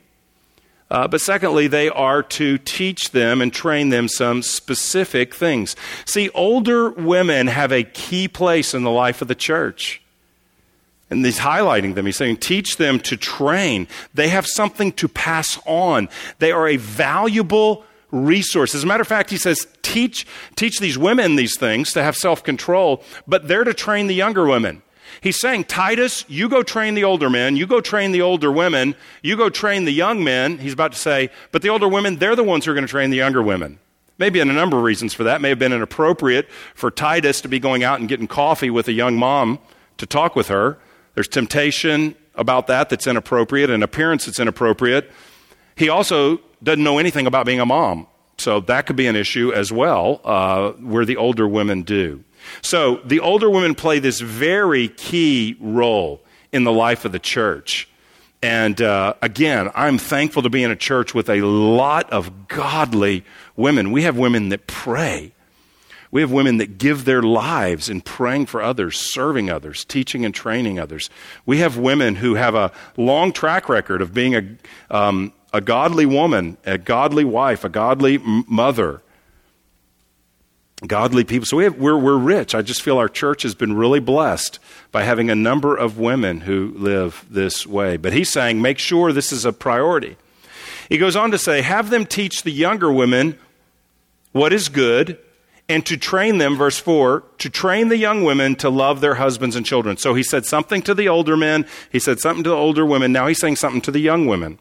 [0.91, 5.77] Uh, but secondly, they are to teach them and train them some specific things.
[6.05, 10.03] See, older women have a key place in the life of the church.
[11.09, 12.07] And he's highlighting them.
[12.07, 13.89] He's saying, teach them to train.
[14.15, 16.09] They have something to pass on.
[16.39, 18.75] They are a valuable resource.
[18.75, 20.27] As a matter of fact, he says, teach,
[20.57, 24.47] teach these women these things to have self control, but they're to train the younger
[24.47, 24.83] women.
[25.21, 28.95] He's saying, Titus, you go train the older men, you go train the older women,
[29.23, 30.59] you go train the young men.
[30.59, 32.91] He's about to say, but the older women, they're the ones who are going to
[32.91, 33.79] train the younger women.
[34.17, 35.41] Maybe in a number of reasons for that.
[35.41, 38.93] May have been inappropriate for Titus to be going out and getting coffee with a
[38.93, 39.59] young mom
[39.99, 40.79] to talk with her.
[41.15, 45.11] There's temptation about that that's inappropriate, an appearance that's inappropriate.
[45.77, 48.07] He also doesn't know anything about being a mom.
[48.37, 52.25] So that could be an issue as well, uh, where the older women do.
[52.63, 56.23] So the older women play this very key role
[56.53, 57.89] in the life of the church.
[58.43, 63.25] And uh, again, I'm thankful to be in a church with a lot of godly
[63.55, 63.93] women.
[63.93, 65.33] We have women that pray.
[66.11, 70.35] We have women that give their lives in praying for others, serving others, teaching and
[70.35, 71.09] training others.
[71.47, 74.57] We have women who have a long track record of being a,
[74.91, 79.03] um, a godly woman, a godly wife, a godly m- mother,
[80.87, 81.47] godly people.
[81.47, 82.55] So we have, we're, we're rich.
[82.55, 84.59] I just feel our church has been really blessed
[84.93, 87.97] by having a number of women who live this way.
[87.97, 90.17] But he's saying, make sure this is a priority.
[90.89, 93.39] He goes on to say, have them teach the younger women
[94.33, 95.19] what is good
[95.69, 99.55] and to train them, verse 4, to train the young women to love their husbands
[99.55, 99.97] and children.
[99.97, 103.13] So he said something to the older men, he said something to the older women,
[103.13, 104.59] now he's saying something to the young women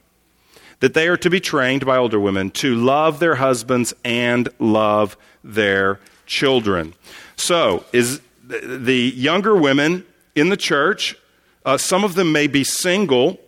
[0.79, 5.17] that they are to be trained by older women to love their husbands and love
[5.43, 5.99] their
[6.29, 6.93] children.
[7.35, 11.17] So, is the younger women in the church,
[11.65, 13.39] uh, some of them may be single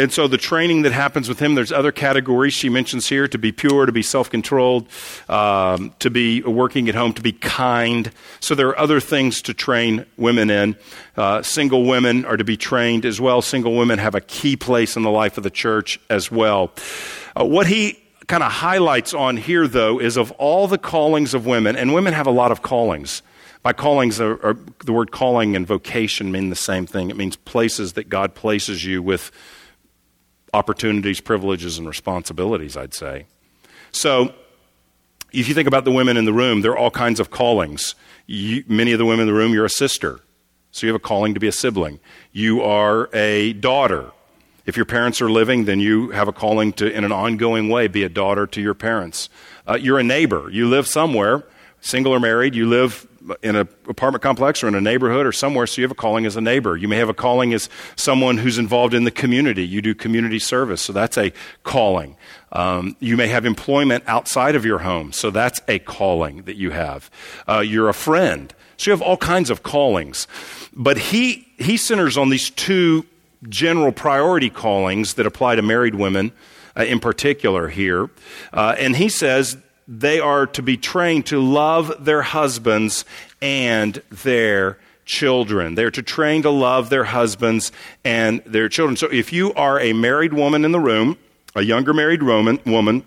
[0.00, 3.36] and so the training that happens with him, there's other categories she mentions here to
[3.36, 4.86] be pure, to be self controlled,
[5.28, 8.12] um, to be working at home, to be kind.
[8.38, 10.76] So there are other things to train women in.
[11.16, 13.42] Uh, single women are to be trained as well.
[13.42, 16.70] Single women have a key place in the life of the church as well.
[17.34, 21.46] Uh, what he kind of highlights on here, though, is of all the callings of
[21.46, 23.22] women, and women have a lot of callings.
[23.62, 27.10] By callings, are, are, the word calling and vocation mean the same thing.
[27.10, 29.32] It means places that God places you with
[30.54, 33.26] opportunities, privileges, and responsibilities, I'd say.
[33.90, 34.32] So,
[35.32, 37.94] if you think about the women in the room, there are all kinds of callings.
[38.26, 40.20] You, many of the women in the room, you're a sister.
[40.70, 42.00] So you have a calling to be a sibling.
[42.32, 44.12] You are a daughter.
[44.68, 47.88] If your parents are living, then you have a calling to, in an ongoing way,
[47.88, 49.30] be a daughter to your parents.
[49.66, 50.50] Uh, you're a neighbor.
[50.50, 51.42] You live somewhere,
[51.80, 52.54] single or married.
[52.54, 53.08] You live
[53.42, 56.26] in an apartment complex or in a neighborhood or somewhere, so you have a calling
[56.26, 56.76] as a neighbor.
[56.76, 59.66] You may have a calling as someone who's involved in the community.
[59.66, 62.18] You do community service, so that's a calling.
[62.52, 66.72] Um, you may have employment outside of your home, so that's a calling that you
[66.72, 67.10] have.
[67.48, 70.28] Uh, you're a friend, so you have all kinds of callings.
[70.74, 73.06] But he, he centers on these two
[73.48, 76.32] general priority callings that apply to married women
[76.76, 78.10] uh, in particular here.
[78.52, 83.04] Uh, and he says they are to be trained to love their husbands
[83.40, 85.74] and their children.
[85.74, 87.72] They're to train to love their husbands
[88.04, 88.96] and their children.
[88.96, 91.16] So if you are a married woman in the room,
[91.54, 93.04] a younger married woman, woman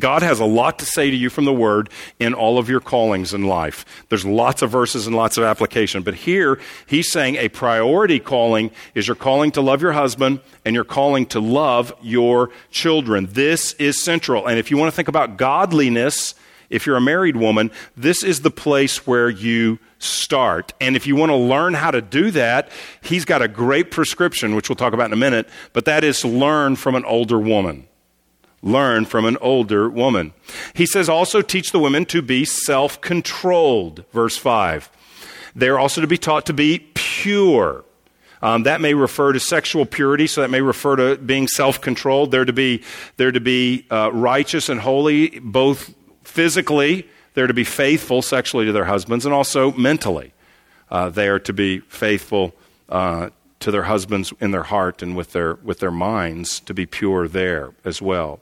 [0.00, 2.80] God has a lot to say to you from the Word in all of your
[2.80, 3.84] callings in life.
[4.08, 6.02] There's lots of verses and lots of application.
[6.02, 10.74] But here, he's saying a priority calling is your calling to love your husband and
[10.74, 13.28] your calling to love your children.
[13.30, 14.46] This is central.
[14.46, 16.34] And if you want to think about godliness,
[16.70, 20.72] if you're a married woman, this is the place where you start.
[20.80, 22.70] And if you want to learn how to do that,
[23.02, 26.24] he's got a great prescription, which we'll talk about in a minute, but that is
[26.24, 27.86] learn from an older woman
[28.66, 30.32] learn from an older woman.
[30.74, 34.90] He says also teach the women to be self controlled, verse 5.
[35.54, 37.84] They're also to be taught to be pure.
[38.42, 42.30] Um, that may refer to sexual purity, so that may refer to being self controlled.
[42.30, 42.82] They're to be,
[43.16, 48.72] they're to be uh, righteous and holy, both physically, they're to be faithful sexually to
[48.72, 50.32] their husbands, and also mentally.
[50.90, 52.54] Uh, they are to be faithful
[52.88, 56.86] uh, to their husbands in their heart and with their, with their minds, to be
[56.86, 58.40] pure there as well.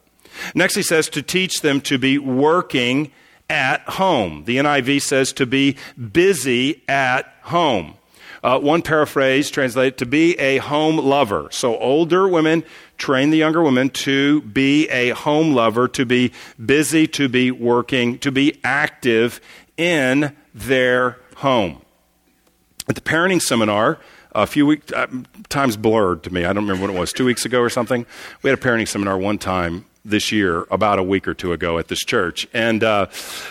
[0.54, 3.10] Next, he says to teach them to be working
[3.48, 4.44] at home.
[4.44, 5.76] The NIV says to be
[6.12, 7.94] busy at home.
[8.42, 11.48] Uh, one paraphrase translated to be a home lover.
[11.50, 12.62] So older women
[12.98, 16.32] train the younger women to be a home lover, to be
[16.64, 19.40] busy, to be working, to be active
[19.78, 21.80] in their home.
[22.86, 23.98] At the parenting seminar,
[24.34, 25.06] a few weeks, uh,
[25.48, 26.44] times blurred to me.
[26.44, 28.04] I don't remember what it was, two weeks ago or something.
[28.42, 31.78] We had a parenting seminar one time this year about a week or two ago
[31.78, 32.46] at this church.
[32.52, 33.06] And uh,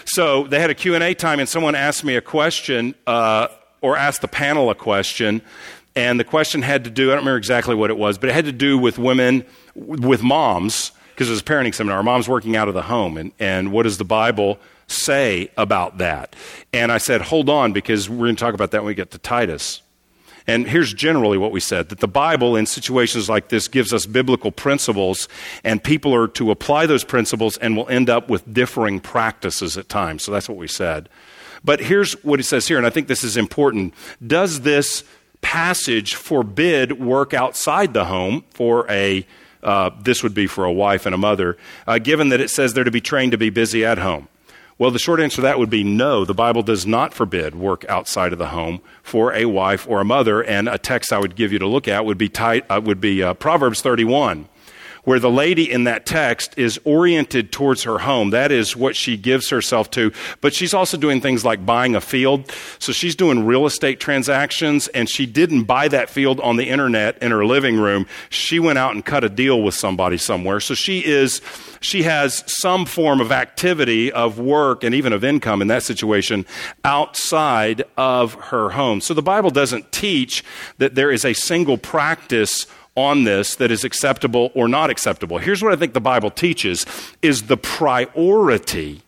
[0.05, 3.47] so they had a q&a time and someone asked me a question uh,
[3.81, 5.41] or asked the panel a question.
[5.95, 8.33] And the question had to do i don't remember exactly what it was but it
[8.33, 12.55] had to do with women with moms because it was a parenting seminar moms working
[12.55, 13.17] out of the home.
[13.17, 16.35] And, and what does the bible say about that?
[16.71, 19.11] And i said hold on because we're going to talk about that when we get
[19.11, 19.81] to titus
[20.47, 24.05] and here's generally what we said that the Bible, in situations like this, gives us
[24.05, 25.29] biblical principles,
[25.63, 29.89] and people are to apply those principles and will end up with differing practices at
[29.89, 30.23] times.
[30.23, 31.09] So that's what we said.
[31.63, 33.93] But here's what it says here, and I think this is important.
[34.25, 35.03] Does this
[35.41, 39.25] passage forbid work outside the home for a
[39.61, 42.73] uh, this would be for a wife and a mother, uh, given that it says
[42.73, 44.27] they're to be trained to be busy at home.
[44.83, 46.25] Well, the short answer to that would be no.
[46.25, 50.03] The Bible does not forbid work outside of the home for a wife or a
[50.03, 50.43] mother.
[50.43, 53.23] And a text I would give you to look at would be, uh, would be
[53.23, 54.49] uh, Proverbs 31
[55.03, 58.29] where the lady in that text is oriented towards her home.
[58.29, 60.11] That is what she gives herself to.
[60.41, 62.51] But she's also doing things like buying a field.
[62.79, 67.21] So she's doing real estate transactions, and she didn't buy that field on the internet
[67.21, 68.05] in her living room.
[68.29, 70.59] She went out and cut a deal with somebody somewhere.
[70.59, 71.41] So she is
[71.81, 76.45] she has some form of activity of work and even of income in that situation
[76.85, 79.01] outside of her home.
[79.01, 80.45] So the Bible doesn't teach
[80.77, 85.37] that there is a single practice on this that is acceptable or not acceptable.
[85.37, 86.85] Here's what I think the Bible teaches
[87.21, 89.01] is the priority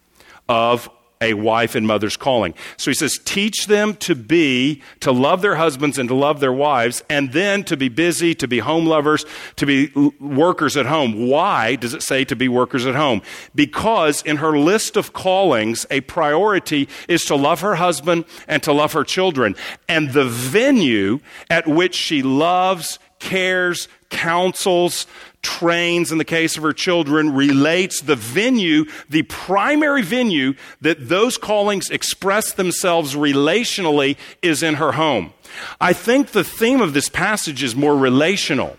[0.49, 0.89] of
[1.21, 2.53] a wife and mother's calling.
[2.77, 6.51] So he says, teach them to be, to love their husbands and to love their
[6.51, 11.27] wives, and then to be busy, to be home lovers, to be workers at home.
[11.29, 13.21] Why does it say to be workers at home?
[13.55, 18.73] Because in her list of callings, a priority is to love her husband and to
[18.73, 19.55] love her children.
[19.87, 25.07] And the venue at which she loves, cares, counsels,
[25.41, 31.37] trains, in the case of her children, relates the venue, the primary venue that those
[31.37, 35.33] callings express themselves relationally is in her home.
[35.79, 38.77] I think the theme of this passage is more relational.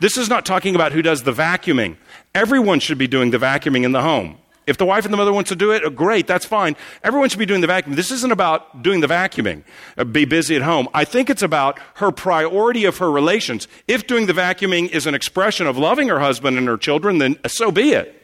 [0.00, 1.96] This is not talking about who does the vacuuming.
[2.34, 4.38] Everyone should be doing the vacuuming in the home.
[4.68, 6.76] If the wife and the mother wants to do it, great, that's fine.
[7.02, 7.96] Everyone should be doing the vacuuming.
[7.96, 9.64] This isn't about doing the vacuuming,
[9.96, 10.88] uh, be busy at home.
[10.92, 13.66] I think it's about her priority of her relations.
[13.88, 17.38] If doing the vacuuming is an expression of loving her husband and her children, then
[17.46, 18.14] so be it.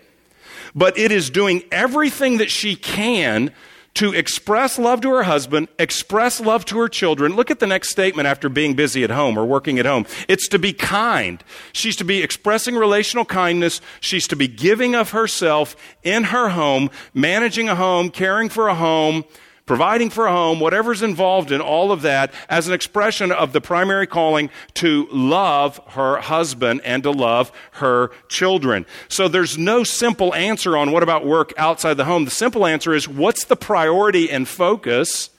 [0.75, 3.51] But it is doing everything that she can
[3.95, 7.37] to express love to her husband, express love to her children.
[7.37, 10.07] Look at the next statement after being busy at home or working at home.
[10.29, 11.43] It's to be kind.
[11.73, 13.81] She's to be expressing relational kindness.
[14.01, 18.75] She's to be giving of herself in her home, managing a home, caring for a
[18.75, 19.25] home,
[19.67, 23.61] providing for a home, whatever's involved in all of that, as an expression of the
[23.61, 28.85] primary calling to love her husband and to love her children.
[29.09, 32.25] So there's no simple answer on what about work outside the home.
[32.25, 35.31] The simple answer is what's the priority and focus?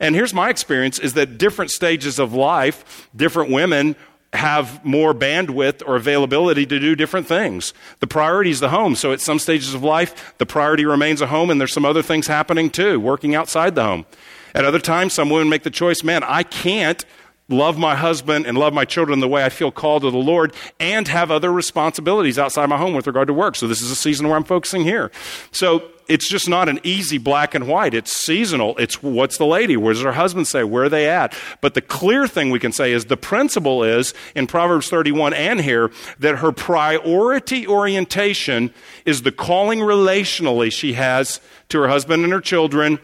[0.00, 3.96] And here's my experience is that different stages of life, different women
[4.34, 7.72] have more bandwidth or availability to do different things.
[8.00, 8.96] The priority is the home.
[8.96, 12.02] So at some stages of life, the priority remains a home, and there's some other
[12.02, 14.06] things happening too, working outside the home.
[14.54, 17.04] At other times, some women make the choice man, I can't
[17.48, 20.54] love my husband and love my children the way I feel called to the Lord
[20.80, 23.56] and have other responsibilities outside my home with regard to work.
[23.56, 25.10] So this is a season where I'm focusing here.
[25.52, 27.94] So it's just not an easy black and white.
[27.94, 28.76] It's seasonal.
[28.76, 29.76] It's what's the lady?
[29.76, 30.64] Where's her husband say?
[30.64, 31.36] Where are they at?
[31.60, 35.60] But the clear thing we can say is the principle is in Proverbs 31 and
[35.60, 38.72] here that her priority orientation
[39.04, 41.40] is the calling relationally she has
[41.70, 42.98] to her husband and her children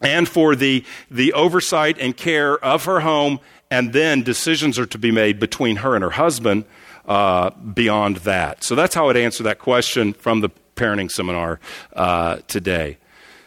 [0.00, 4.98] and for the, the oversight and care of her home and then decisions are to
[4.98, 6.64] be made between her and her husband
[7.06, 8.62] uh, beyond that.
[8.62, 11.60] So that's how I'd answer that question from the parenting seminar
[11.94, 12.98] uh, today.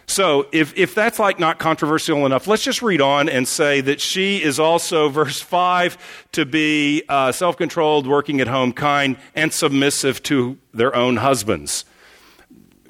[0.08, 4.02] So, if, if that's like not controversial enough, let's just read on and say that
[4.02, 9.54] she is also, verse 5, to be uh, self controlled, working at home, kind, and
[9.54, 11.86] submissive to their own husbands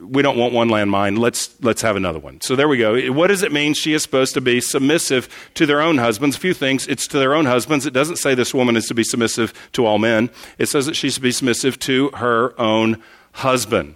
[0.02, 1.18] we don't want one landmine.
[1.18, 2.42] Let's, let's have another one.
[2.42, 3.12] So there we go.
[3.12, 6.36] What does it mean she is supposed to be submissive to their own husbands?
[6.36, 6.88] A few things.
[6.88, 7.86] It's to their own husbands.
[7.86, 10.32] It doesn't say this woman is to be submissive to all men.
[10.58, 13.02] It says that she's to be submissive to her own
[13.34, 13.96] husband.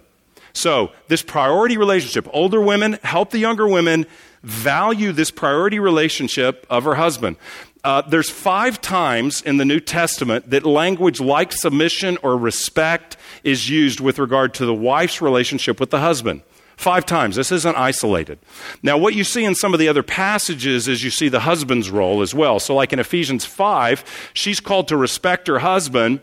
[0.56, 4.06] So, this priority relationship, older women help the younger women
[4.42, 7.36] value this priority relationship of her husband.
[7.84, 13.68] Uh, there's five times in the New Testament that language like submission or respect is
[13.68, 16.40] used with regard to the wife's relationship with the husband.
[16.76, 17.36] Five times.
[17.36, 18.38] This isn't isolated.
[18.82, 21.90] Now, what you see in some of the other passages is you see the husband's
[21.90, 22.60] role as well.
[22.60, 26.20] So, like in Ephesians 5, she's called to respect her husband,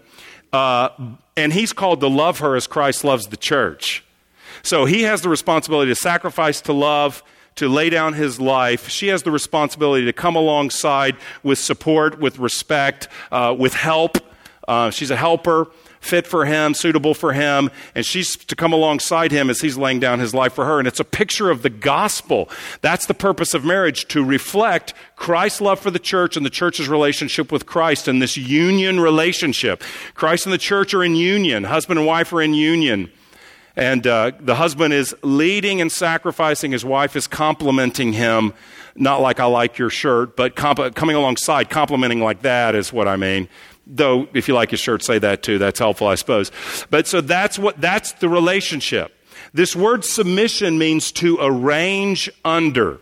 [0.51, 0.89] uh,
[1.37, 4.03] and he's called to love her as Christ loves the church.
[4.63, 7.21] So, he has the responsibility to sacrifice, to love,
[7.55, 8.89] to lay down his life.
[8.89, 14.17] She has the responsibility to come alongside with support, with respect, uh, with help.
[14.67, 15.67] Uh, she's a helper,
[15.99, 19.99] fit for him, suitable for him, and she's to come alongside him as he's laying
[19.99, 20.79] down his life for her.
[20.79, 22.49] And it's a picture of the gospel.
[22.81, 26.87] That's the purpose of marriage, to reflect Christ's love for the church and the church's
[26.87, 29.83] relationship with Christ and this union relationship.
[30.13, 33.11] Christ and the church are in union, husband and wife are in union.
[33.75, 36.71] And uh, the husband is leading and sacrificing.
[36.71, 38.53] His wife is complementing him,
[38.95, 43.07] not like I like your shirt, but comp- coming alongside, complementing like that is what
[43.07, 43.49] I mean.
[43.87, 45.57] Though, if you like his shirt, say that too.
[45.57, 46.51] That's helpful, I suppose.
[46.89, 49.11] But so that's what that's the relationship.
[49.53, 52.99] This word submission means to arrange under.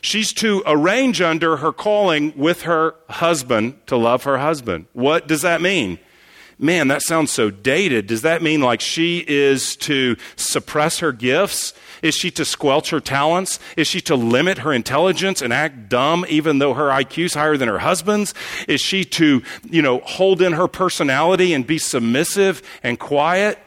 [0.00, 4.86] She's to arrange under her calling with her husband to love her husband.
[4.94, 6.00] What does that mean?
[6.62, 8.06] Man, that sounds so dated.
[8.06, 11.74] Does that mean like she is to suppress her gifts?
[12.02, 13.58] Is she to squelch her talents?
[13.76, 17.56] Is she to limit her intelligence and act dumb even though her IQ is higher
[17.56, 18.32] than her husband's?
[18.68, 23.58] Is she to, you know, hold in her personality and be submissive and quiet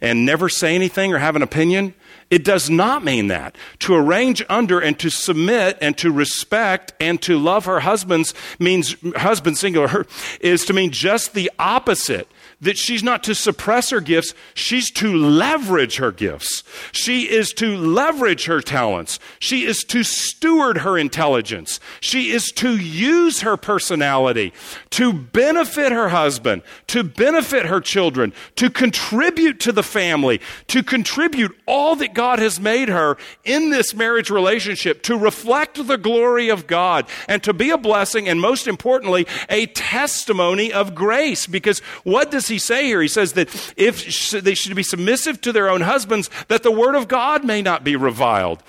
[0.00, 1.94] and never say anything or have an opinion?
[2.28, 3.56] It does not mean that.
[3.80, 8.96] To arrange under and to submit and to respect and to love her husbands means,
[9.16, 10.06] husband singular,
[10.40, 12.28] is to mean just the opposite
[12.60, 16.62] that she's not to suppress her gifts, she's to leverage her gifts.
[16.92, 19.18] She is to leverage her talents.
[19.38, 21.80] She is to steward her intelligence.
[22.00, 24.54] She is to use her personality
[24.90, 31.54] to benefit her husband, to benefit her children, to contribute to the family, to contribute
[31.66, 36.66] all that God has made her in this marriage relationship, to reflect the glory of
[36.66, 41.46] God, and to be a blessing, and most importantly, a testimony of grace.
[41.46, 43.02] Because what does does he say here?
[43.02, 46.94] He says that if they should be submissive to their own husbands, that the word
[46.94, 48.62] of God may not be reviled,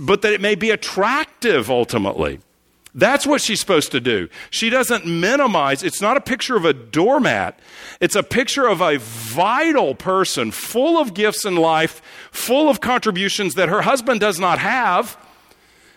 [0.00, 2.38] but that it may be attractive ultimately.
[2.94, 4.28] That's what she's supposed to do.
[4.50, 5.82] She doesn't minimize.
[5.82, 7.58] It's not a picture of a doormat.
[8.00, 13.54] It's a picture of a vital person, full of gifts in life, full of contributions
[13.54, 15.16] that her husband does not have,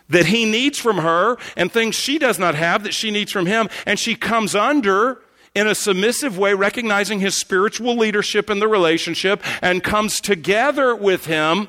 [0.10, 3.46] that he needs from her, and things she does not have that she needs from
[3.46, 3.70] him.
[3.86, 5.22] And she comes under
[5.58, 11.26] in a submissive way, recognizing his spiritual leadership in the relationship, and comes together with
[11.26, 11.68] him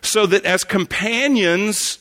[0.00, 1.98] so that as companions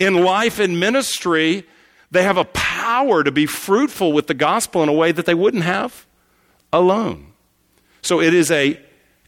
[0.00, 1.64] in life and ministry,
[2.10, 5.34] they have a power to be fruitful with the gospel in a way that they
[5.34, 6.06] wouldn't have
[6.72, 7.28] alone.
[8.02, 8.80] So it is a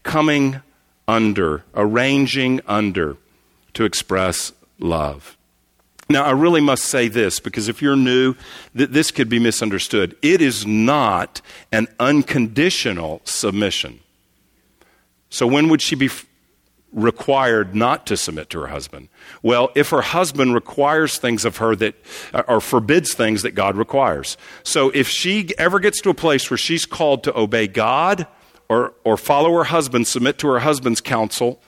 [0.03, 0.63] coming
[1.07, 3.19] under, arranging under
[3.75, 5.37] to express love.
[6.09, 8.35] Now, I really must say this because if you're new,
[8.77, 10.17] th- this could be misunderstood.
[10.21, 11.41] It is not
[11.73, 14.01] an unconditional submission.
[15.31, 16.27] So, when would she be f-
[16.93, 19.09] required not to submit to her husband?
[19.43, 21.95] Well, if her husband requires things of her that,
[22.35, 24.37] uh, or forbids things that God requires.
[24.63, 28.27] So, if she ever gets to a place where she's called to obey God
[28.69, 31.61] or, or follow her husband, submit to her husband's counsel,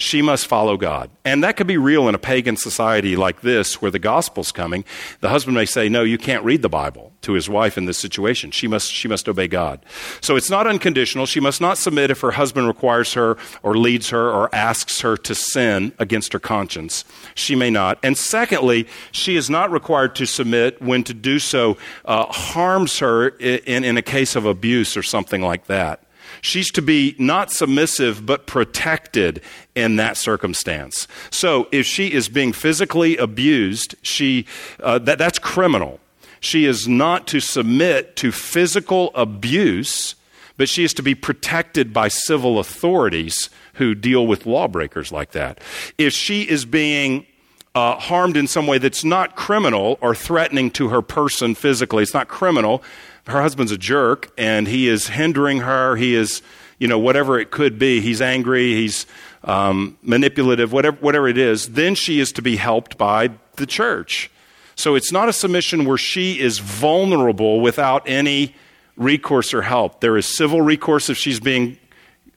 [0.00, 1.10] she must follow God.
[1.26, 4.82] And that could be real in a pagan society like this where the gospel's coming.
[5.20, 7.98] The husband may say, No, you can't read the Bible to his wife in this
[7.98, 8.50] situation.
[8.50, 9.84] She must, she must obey God.
[10.22, 11.26] So it's not unconditional.
[11.26, 15.18] She must not submit if her husband requires her or leads her or asks her
[15.18, 17.04] to sin against her conscience.
[17.34, 17.98] She may not.
[18.02, 21.76] And secondly, she is not required to submit when to do so
[22.06, 26.00] uh, harms her in, in a case of abuse or something like that.
[26.42, 29.42] She's to be not submissive, but protected
[29.74, 31.06] in that circumstance.
[31.30, 34.46] So if she is being physically abused, she,
[34.82, 36.00] uh, that, that's criminal.
[36.40, 40.14] She is not to submit to physical abuse,
[40.56, 45.60] but she is to be protected by civil authorities who deal with lawbreakers like that.
[45.98, 47.26] If she is being
[47.74, 52.14] uh, harmed in some way that's not criminal or threatening to her person physically, it's
[52.14, 52.82] not criminal,
[53.26, 55.96] her husband's a jerk and he is hindering her.
[55.96, 56.42] He is,
[56.78, 58.00] you know, whatever it could be.
[58.00, 58.72] He's angry.
[58.72, 59.06] He's
[59.44, 61.70] um, manipulative, whatever, whatever it is.
[61.70, 64.30] Then she is to be helped by the church.
[64.74, 68.54] So it's not a submission where she is vulnerable without any
[68.96, 70.00] recourse or help.
[70.00, 71.78] There is civil recourse if she's being,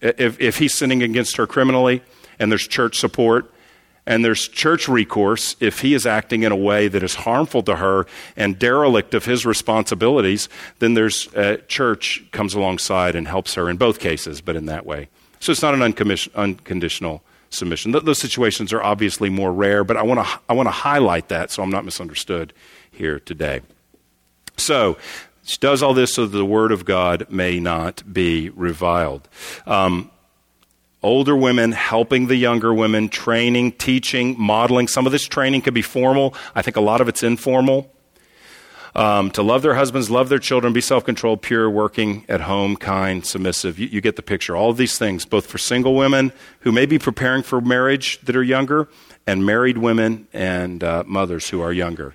[0.02, 2.02] if, if he's sinning against her criminally,
[2.40, 3.53] and there's church support
[4.06, 7.78] and there's church recourse if he is acting in a way that is harmful to
[7.78, 10.50] her and derelict of his responsibilities
[10.80, 14.86] then there's uh, church comes alongside and helps her in both cases but in that
[14.86, 15.10] way.
[15.40, 17.92] So it's not an unconditional submission.
[17.92, 21.30] Th- those situations are obviously more rare but i want to i want to highlight
[21.30, 22.54] that so i'm not misunderstood
[22.92, 23.62] here today.
[24.58, 24.98] So
[25.44, 29.28] she does all this so that the word of god may not be reviled.
[29.66, 30.12] Um,
[31.04, 34.88] older women helping the younger women, training, teaching, modeling.
[34.88, 36.34] Some of this training could be formal.
[36.56, 37.92] I think a lot of it's informal.
[38.96, 42.76] Um, to love their husbands, love their children, be self controlled, pure, working at home,
[42.76, 43.80] kind, submissive.
[43.80, 44.56] You, you, get the picture.
[44.56, 48.36] All of these things, both for single women who may be preparing for marriage that
[48.36, 48.88] are younger,
[49.26, 52.14] and married women and uh, mothers who are younger.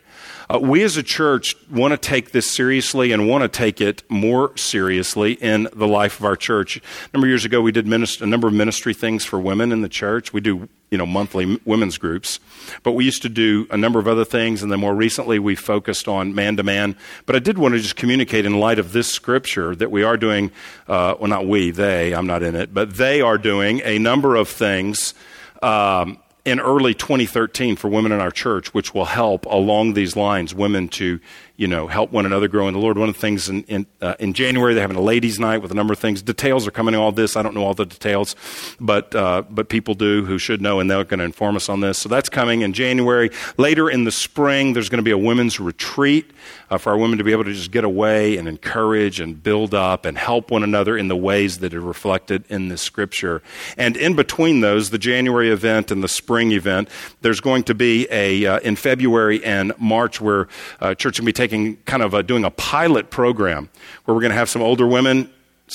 [0.51, 4.03] Uh, we as a church want to take this seriously and want to take it
[4.09, 6.79] more seriously in the life of our church.
[6.79, 6.81] A
[7.13, 9.91] number of years ago, we did a number of ministry things for women in the
[9.91, 10.33] church.
[10.33, 12.41] We do you know monthly women's groups
[12.83, 15.55] but we used to do a number of other things and then more recently we
[15.55, 16.97] focused on man to man
[17.27, 20.17] but i did want to just communicate in light of this scripture that we are
[20.17, 20.51] doing
[20.89, 24.35] uh, well not we they i'm not in it but they are doing a number
[24.35, 25.13] of things
[25.61, 26.19] um,
[26.49, 30.89] in early 2013 for women in our church, which will help along these lines, women
[30.89, 31.21] to
[31.59, 32.97] you know, help one another grow in the Lord.
[32.97, 35.73] One of the things in, in, uh, in January, they're having a ladies' night with
[35.73, 36.23] a number of things.
[36.23, 37.37] Details are coming in all this.
[37.37, 38.37] I don't know all the details,
[38.79, 41.81] but, uh, but people do who should know, and they're going to inform us on
[41.81, 41.99] this.
[41.99, 43.31] So that's coming in January.
[43.57, 46.31] Later in the spring, there's going to be a women's retreat
[46.71, 49.75] uh, for our women to be able to just get away and encourage and build
[49.75, 53.43] up and help one another in the ways that are reflected in the scripture.
[53.77, 56.89] And in between those, the January event and the spring event,
[57.23, 60.47] there's going to be a, uh, in February and March, where
[60.79, 63.71] uh, church will be taking taking kind of a, doing a pilot program
[64.05, 65.31] where we're going to have some older women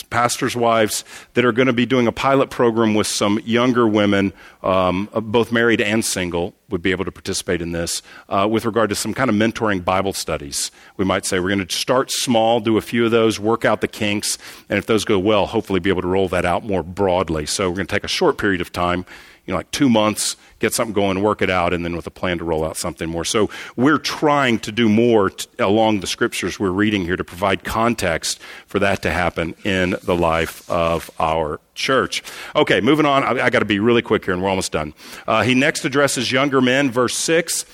[0.09, 1.05] pastors' wives
[1.36, 5.51] that are going to be doing a pilot program with some younger women, um, both
[5.51, 9.13] married and single, would be able to participate in this uh, with regard to some
[9.13, 10.71] kind of mentoring Bible studies.
[10.97, 13.82] We might say we're going to start small, do a few of those, work out
[13.82, 16.82] the kinks, and if those go well, hopefully be able to roll that out more
[16.82, 17.45] broadly.
[17.45, 19.05] So we're going to take a short period of time
[19.45, 22.11] you know, like two months, get something going, work it out, and then with a
[22.11, 23.26] plan to roll out something more.
[23.26, 27.66] So we're trying to do more t- along the scriptures we're reading here to provide
[27.66, 32.24] context for that to happen in the life of our church.
[32.55, 33.24] Okay, moving on.
[33.24, 34.93] I, I got to be really quick here, and we're almost done.
[35.28, 37.66] Uh, he next addresses younger men, verse 6.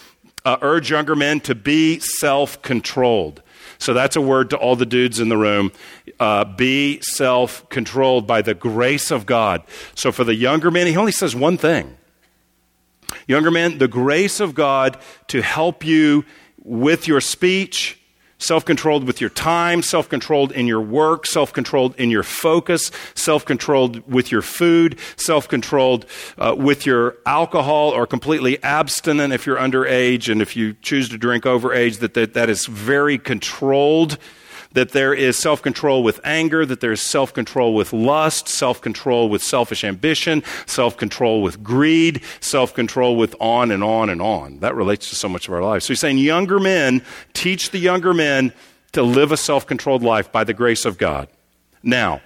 [0.44, 3.44] Uh, urge younger men to be self controlled.
[3.78, 5.72] So that's a word to all the dudes in the room.
[6.20, 9.62] Uh, be self controlled by the grace of God.
[9.94, 11.99] So for the younger men, he only says one thing.
[13.28, 14.98] Younger men, the grace of God
[15.28, 16.26] to help you
[16.64, 18.00] with your speech,
[18.42, 22.90] Self controlled with your time, self controlled in your work, self controlled in your focus,
[23.14, 26.06] self controlled with your food, self controlled
[26.38, 31.18] uh, with your alcohol, or completely abstinent if you're underage and if you choose to
[31.18, 34.18] drink overage, that, that, that is very controlled
[34.74, 38.82] that there is self control with anger, that there is self control with lust, self
[38.82, 44.22] control with selfish ambition, self control with greed, self control with on and on and
[44.22, 44.60] on.
[44.60, 45.86] That relates to so much of our lives.
[45.86, 47.04] So he's saying, younger men,
[47.34, 48.54] teach the younger men
[48.92, 51.28] to live a self controlled life by the grace of God.
[51.82, 52.22] Now,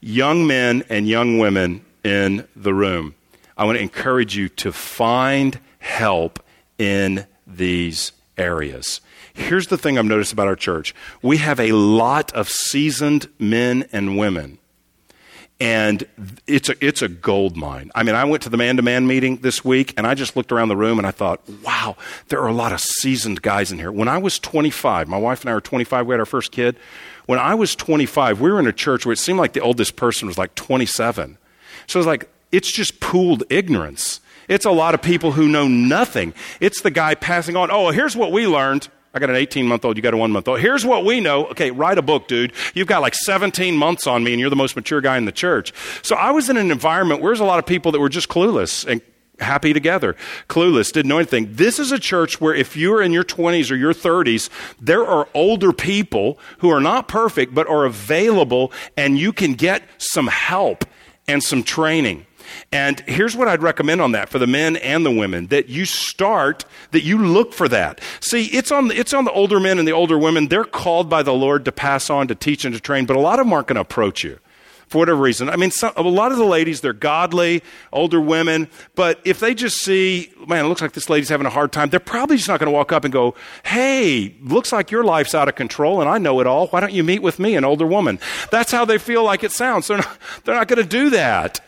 [0.00, 3.14] young men and young women in the room,
[3.56, 6.42] I want to encourage you to find help
[6.78, 9.00] in these areas.
[9.34, 13.86] Here's the thing I've noticed about our church we have a lot of seasoned men
[13.92, 14.58] and women.
[15.60, 16.04] And
[16.48, 17.92] it's a, it's a gold mine.
[17.94, 20.36] I mean, I went to the man to man meeting this week and I just
[20.36, 21.96] looked around the room and I thought, wow,
[22.28, 23.92] there are a lot of seasoned guys in here.
[23.92, 26.76] When I was 25, my wife and I were 25, we had our first kid.
[27.26, 29.94] When I was 25, we were in a church where it seemed like the oldest
[29.94, 31.38] person was like 27.
[31.86, 34.20] So it was like, it's just pooled ignorance.
[34.48, 36.34] It's a lot of people who know nothing.
[36.60, 38.88] It's the guy passing on, oh, here's what we learned.
[39.14, 40.60] I got an 18 month old, you got a one month old.
[40.60, 41.46] Here's what we know.
[41.46, 42.52] Okay, write a book, dude.
[42.74, 45.32] You've got like 17 months on me and you're the most mature guy in the
[45.32, 45.72] church.
[46.02, 48.28] So I was in an environment where there's a lot of people that were just
[48.28, 49.00] clueless and
[49.40, 50.16] happy together,
[50.48, 51.48] clueless, didn't know anything.
[51.52, 54.48] This is a church where if you're in your 20s or your 30s,
[54.80, 59.82] there are older people who are not perfect but are available and you can get
[59.98, 60.84] some help
[61.28, 62.26] and some training.
[62.72, 65.84] And here's what I'd recommend on that for the men and the women that you
[65.84, 68.00] start, that you look for that.
[68.20, 70.48] See, it's on the, it's on the older men and the older women.
[70.48, 73.20] They're called by the Lord to pass on, to teach, and to train, but a
[73.20, 74.38] lot of them aren't going to approach you
[74.88, 75.48] for whatever reason.
[75.48, 79.54] I mean, some, a lot of the ladies, they're godly, older women, but if they
[79.54, 82.48] just see, man, it looks like this lady's having a hard time, they're probably just
[82.48, 83.34] not going to walk up and go,
[83.64, 86.68] hey, looks like your life's out of control and I know it all.
[86.68, 88.18] Why don't you meet with me, an older woman?
[88.50, 89.88] That's how they feel like it sounds.
[89.88, 91.60] They're not, they're not going to do that.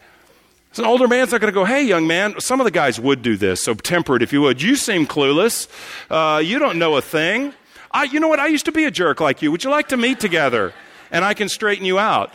[0.79, 3.23] An older man's not going to go, hey, young man, some of the guys would
[3.23, 4.61] do this, so temper it if you would.
[4.61, 5.69] You seem clueless.
[6.11, 7.55] Uh, you don't know a thing.
[7.91, 8.41] I, you know what?
[8.41, 9.51] I used to be a jerk like you.
[9.51, 10.75] Would you like to meet together?
[11.11, 12.33] And I can straighten you out.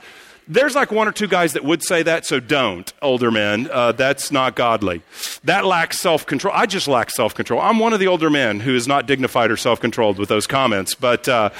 [0.47, 3.69] There's like one or two guys that would say that, so don't, older men.
[3.71, 5.01] Uh, that's not godly.
[5.43, 6.53] That lacks self control.
[6.55, 7.61] I just lack self control.
[7.61, 10.47] I'm one of the older men who is not dignified or self controlled with those
[10.47, 10.95] comments.
[10.95, 11.51] But uh,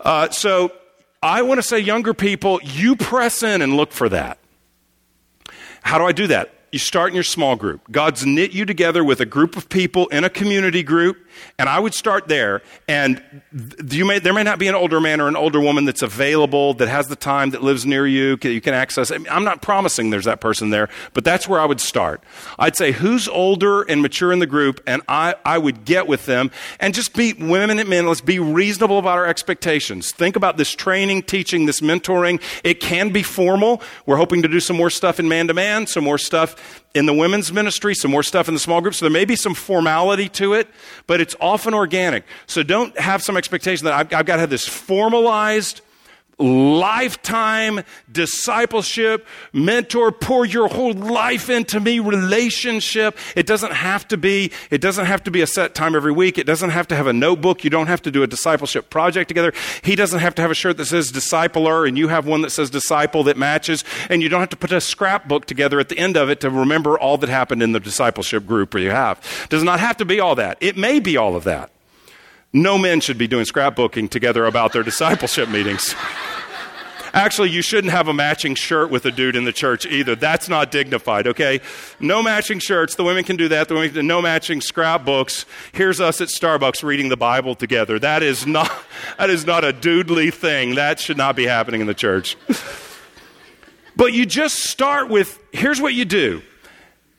[0.00, 0.72] uh, so
[1.22, 4.38] I want to say, younger people, you press in and look for that.
[5.82, 6.50] How do I do that?
[6.70, 7.90] You start in your small group.
[7.90, 11.16] God's knit you together with a group of people in a community group
[11.58, 12.62] and I would start there.
[12.86, 16.74] And may, there may not be an older man or an older woman that's available,
[16.74, 19.10] that has the time, that lives near you, that you can access.
[19.10, 22.22] I'm not promising there's that person there, but that's where I would start.
[22.58, 24.80] I'd say, who's older and mature in the group?
[24.86, 26.50] And I, I would get with them
[26.80, 28.06] and just be women and men.
[28.06, 30.12] Let's be reasonable about our expectations.
[30.12, 32.40] Think about this training, teaching, this mentoring.
[32.64, 33.82] It can be formal.
[34.06, 36.56] We're hoping to do some more stuff in man to man, some more stuff
[36.94, 38.94] in the women's ministry, some more stuff in the small group.
[38.94, 40.68] So there may be some formality to it,
[41.06, 42.24] but it's often organic.
[42.46, 45.80] So don't have some expectation that I've, I've got to have this formalized
[46.38, 53.18] lifetime discipleship, mentor, pour your whole life into me relationship.
[53.36, 56.38] It doesn't have to be, it doesn't have to be a set time every week.
[56.38, 57.64] It doesn't have to have a notebook.
[57.64, 59.52] You don't have to do a discipleship project together.
[59.82, 62.50] He doesn't have to have a shirt that says discipler and you have one that
[62.50, 63.84] says disciple that matches.
[64.08, 66.50] And you don't have to put a scrapbook together at the end of it to
[66.50, 69.18] remember all that happened in the discipleship group you have.
[69.44, 70.58] It does not have to be all that.
[70.60, 71.70] It may be all of that.
[72.52, 75.94] No men should be doing scrapbooking together about their discipleship meetings.
[77.12, 80.14] Actually, you shouldn't have a matching shirt with a dude in the church either.
[80.14, 81.60] That's not dignified, okay?
[82.00, 82.94] No matching shirts.
[82.94, 83.68] The women can do that.
[83.68, 85.46] The women can, no matching scrapbooks.
[85.72, 87.98] Here's us at Starbucks reading the Bible together.
[87.98, 88.70] That is not,
[89.18, 90.74] that is not a doodly thing.
[90.74, 92.36] That should not be happening in the church.
[93.96, 96.42] but you just start with here's what you do.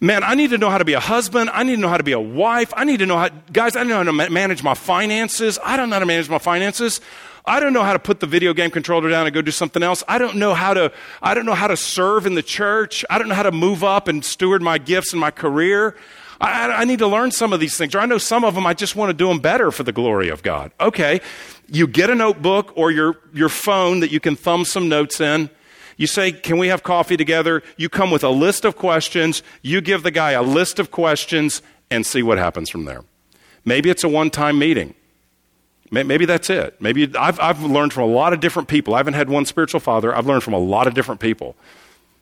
[0.02, 1.50] Man, I need to know how to be a husband.
[1.52, 2.74] I need to know how to be a wife.
[2.76, 5.60] I need to know how, guys, I don't know how to manage my finances.
[5.62, 7.02] I don't know how to manage my finances.
[7.50, 9.82] I don't know how to put the video game controller down and go do something
[9.82, 10.04] else.
[10.08, 13.04] I don't know how to, I don't know how to serve in the church.
[13.10, 15.96] I don't know how to move up and steward my gifts and my career.
[16.40, 17.96] I, I need to learn some of these things.
[17.96, 19.92] Or I know some of them, I just want to do them better for the
[19.92, 20.72] glory of God.
[20.80, 21.22] Okay.
[21.68, 25.50] You get a notebook or your, your phone that you can thumb some notes in.
[25.98, 27.64] You say, Can we have coffee together?
[27.78, 29.42] You come with a list of questions.
[29.64, 33.04] You give the guy a list of questions and see what happens from there.
[33.66, 34.94] Maybe it's a one time meeting.
[35.92, 36.80] Maybe that's it.
[36.80, 38.94] Maybe I've, I've learned from a lot of different people.
[38.94, 40.16] I haven't had one spiritual father.
[40.16, 41.56] I've learned from a lot of different people.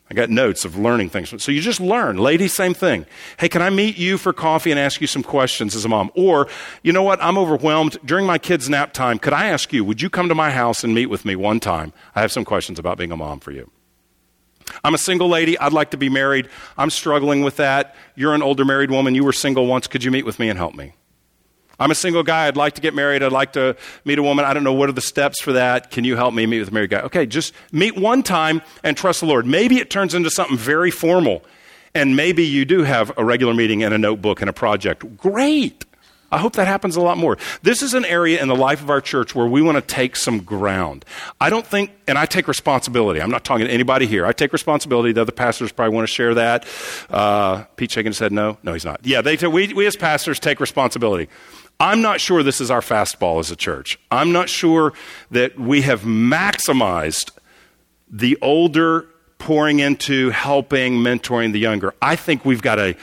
[0.10, 1.44] I got notes of learning things.
[1.44, 2.18] So you just learn.
[2.18, 3.06] Ladies, same thing.
[3.38, 6.12] Hey, can I meet you for coffee and ask you some questions as a mom?
[6.16, 6.48] Or,
[6.82, 7.22] you know what?
[7.22, 7.98] I'm overwhelmed.
[8.06, 10.86] During my kids' nap time, could I ask you, would you come to my house
[10.86, 11.92] and meet with me one time?
[12.16, 13.70] I have some questions about being a mom for you.
[14.82, 15.58] I'm a single lady.
[15.60, 16.48] I'd like to be married.
[16.78, 17.94] I'm struggling with that.
[18.16, 19.14] You're an older married woman.
[19.14, 19.88] You were single once.
[19.88, 20.94] Could you meet with me and help me?
[21.80, 22.48] I'm a single guy.
[22.48, 23.22] I'd like to get married.
[23.22, 24.46] I'd like to meet a woman.
[24.46, 25.92] I don't know what are the steps for that.
[25.92, 27.02] Can you help me meet with a married guy?
[27.02, 29.46] Okay, just meet one time and trust the Lord.
[29.46, 31.44] Maybe it turns into something very formal.
[31.94, 35.18] And maybe you do have a regular meeting and a notebook and a project.
[35.18, 35.86] Great.
[36.30, 37.38] I hope that happens a lot more.
[37.62, 40.18] This is an area in the life of our church where we want to take
[40.18, 41.06] some ground.
[41.40, 43.22] I don't think, and I take responsibility.
[43.22, 44.26] I'm not talking to anybody here.
[44.26, 45.14] I take responsibility.
[45.14, 46.68] The other pastors probably want to share that.
[47.10, 48.58] Uh, Pete shaking said no.
[48.62, 49.00] No, he's not.
[49.04, 51.30] Yeah, they, we, we as pastors take responsibility.
[51.80, 54.00] I'm not sure this is our fastball as a church.
[54.10, 54.94] I'm not sure
[55.32, 57.32] that we have maximized
[58.10, 59.08] the older
[59.38, 61.94] pouring into helping, mentoring the younger.
[62.02, 62.96] I think we've got a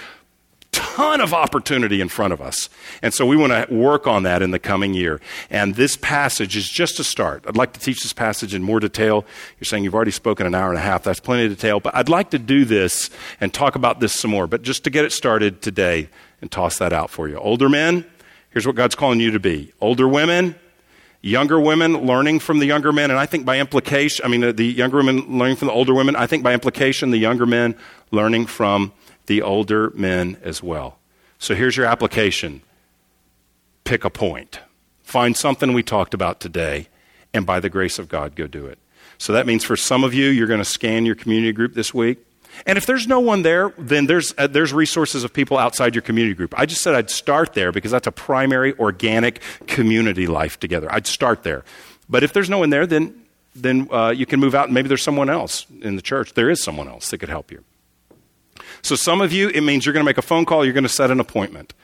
[0.72, 2.68] ton of opportunity in front of us.
[3.00, 5.20] And so we want to work on that in the coming year.
[5.48, 7.44] And this passage is just a start.
[7.46, 9.24] I'd like to teach this passage in more detail.
[9.60, 11.04] You're saying you've already spoken an hour and a half.
[11.04, 11.78] That's plenty of detail.
[11.78, 13.08] But I'd like to do this
[13.40, 14.48] and talk about this some more.
[14.48, 16.08] But just to get it started today
[16.40, 17.38] and toss that out for you.
[17.38, 18.04] Older men,
[18.54, 20.54] Here's what God's calling you to be older women,
[21.20, 24.52] younger women learning from the younger men, and I think by implication, I mean, uh,
[24.52, 27.74] the younger women learning from the older women, I think by implication, the younger men
[28.12, 28.92] learning from
[29.26, 31.00] the older men as well.
[31.40, 32.62] So here's your application
[33.82, 34.60] pick a point,
[35.02, 36.86] find something we talked about today,
[37.34, 38.78] and by the grace of God, go do it.
[39.18, 41.92] So that means for some of you, you're going to scan your community group this
[41.92, 42.24] week.
[42.66, 46.02] And if there's no one there, then there's, uh, there's resources of people outside your
[46.02, 46.54] community group.
[46.58, 50.92] I just said I'd start there because that's a primary organic community life together.
[50.92, 51.64] I'd start there.
[52.08, 53.14] But if there's no one there, then,
[53.54, 56.34] then uh, you can move out and maybe there's someone else in the church.
[56.34, 57.64] There is someone else that could help you.
[58.82, 60.84] So some of you, it means you're going to make a phone call, you're going
[60.84, 61.74] to set an appointment.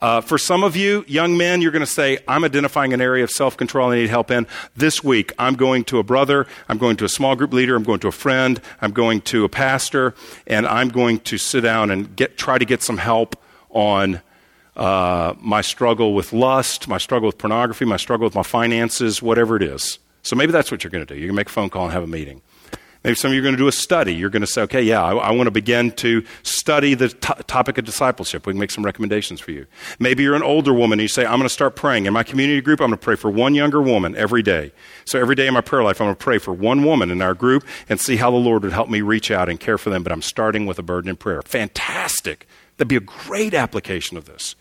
[0.00, 3.24] Uh, for some of you, young men, you're going to say, I'm identifying an area
[3.24, 4.46] of self control I need help in.
[4.76, 7.82] This week, I'm going to a brother, I'm going to a small group leader, I'm
[7.82, 10.14] going to a friend, I'm going to a pastor,
[10.46, 13.36] and I'm going to sit down and get, try to get some help
[13.70, 14.20] on
[14.76, 19.56] uh, my struggle with lust, my struggle with pornography, my struggle with my finances, whatever
[19.56, 19.98] it is.
[20.22, 21.20] So maybe that's what you're going to do.
[21.20, 22.40] You can make a phone call and have a meeting.
[23.08, 24.14] Maybe some of you are going to do a study.
[24.14, 27.32] You're going to say, okay, yeah, I, I want to begin to study the t-
[27.46, 28.46] topic of discipleship.
[28.46, 29.64] We can make some recommendations for you.
[29.98, 32.04] Maybe you're an older woman and you say, I'm going to start praying.
[32.04, 34.72] In my community group, I'm going to pray for one younger woman every day.
[35.06, 37.22] So every day in my prayer life, I'm going to pray for one woman in
[37.22, 39.88] our group and see how the Lord would help me reach out and care for
[39.88, 40.02] them.
[40.02, 41.40] But I'm starting with a burden in prayer.
[41.40, 42.46] Fantastic.
[42.76, 44.54] That'd be a great application of this.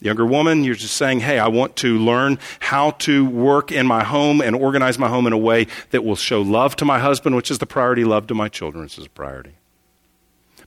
[0.00, 4.04] Younger woman, you're just saying, hey, I want to learn how to work in my
[4.04, 7.34] home and organize my home in a way that will show love to my husband,
[7.34, 9.54] which is the priority, love to my children, which is a priority.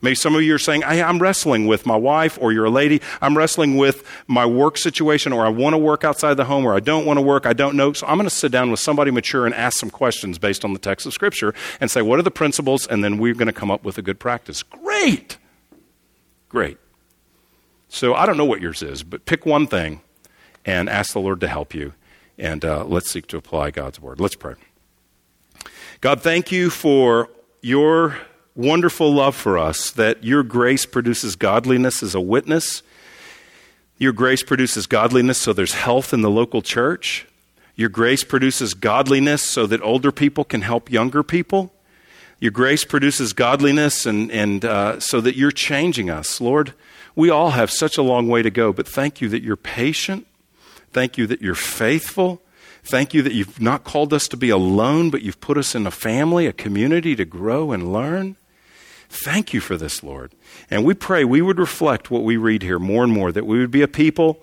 [0.02, 2.70] Maybe some of you are saying, hey, I'm wrestling with my wife, or you're a
[2.72, 6.66] lady, I'm wrestling with my work situation, or I want to work outside the home,
[6.66, 7.92] or I don't want to work, I don't know.
[7.94, 10.74] So I'm going to sit down with somebody mature and ask some questions based on
[10.74, 12.88] the text of Scripture and say, what are the principles?
[12.88, 14.64] And then we're going to come up with a good practice.
[14.64, 15.38] Great!
[16.48, 16.78] Great.
[17.90, 20.02] So I don't know what yours is, but pick one thing
[20.64, 21.94] and ask the Lord to help you.
[22.38, 24.22] And uh, let's seek to apply God's word.
[24.22, 24.54] Let's pray.
[26.00, 27.30] God, thank you for
[27.62, 28.18] your
[28.56, 32.84] wonderful love for us, that your grace produces godliness as a witness.
[33.98, 37.28] Your grace produces godliness so there's health in the local church.
[37.76, 41.74] Your grace produces godliness so that older people can help younger people.
[42.40, 46.40] Your grace produces godliness and, and uh, so that you're changing us.
[46.40, 46.74] Lord,
[47.20, 50.26] we all have such a long way to go, but thank you that you're patient.
[50.94, 52.42] Thank you that you're faithful.
[52.82, 55.86] Thank you that you've not called us to be alone, but you've put us in
[55.86, 58.38] a family, a community to grow and learn.
[59.10, 60.34] Thank you for this, Lord.
[60.70, 63.60] And we pray we would reflect what we read here more and more, that we
[63.60, 64.42] would be a people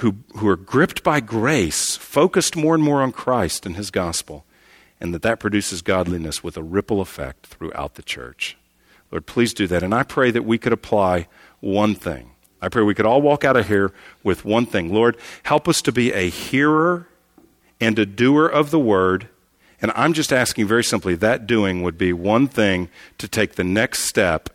[0.00, 4.44] who, who are gripped by grace, focused more and more on Christ and his gospel,
[5.00, 8.58] and that that produces godliness with a ripple effect throughout the church.
[9.14, 9.84] Lord, please do that.
[9.84, 11.28] And I pray that we could apply
[11.60, 12.32] one thing.
[12.60, 13.92] I pray we could all walk out of here
[14.24, 14.92] with one thing.
[14.92, 17.06] Lord, help us to be a hearer
[17.80, 19.28] and a doer of the word.
[19.80, 22.88] And I'm just asking very simply that doing would be one thing
[23.18, 24.50] to take the next step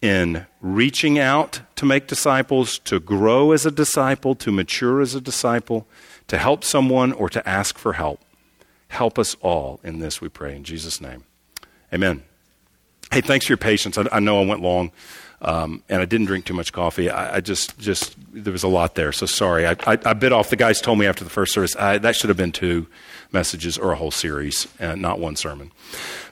[0.00, 5.20] in reaching out to make disciples, to grow as a disciple, to mature as a
[5.20, 5.88] disciple,
[6.28, 8.20] to help someone, or to ask for help.
[8.86, 10.54] Help us all in this, we pray.
[10.54, 11.24] In Jesus' name.
[11.92, 12.25] Amen.
[13.16, 13.96] Hey, thanks for your patience.
[13.96, 14.92] I, I know I went long,
[15.40, 17.08] um, and I didn't drink too much coffee.
[17.08, 19.66] I, I, just, just there was a lot there, so sorry.
[19.66, 20.50] I, I, I bit off.
[20.50, 22.88] The guys told me after the first service that should have been two
[23.32, 25.72] messages or a whole series, and not one sermon.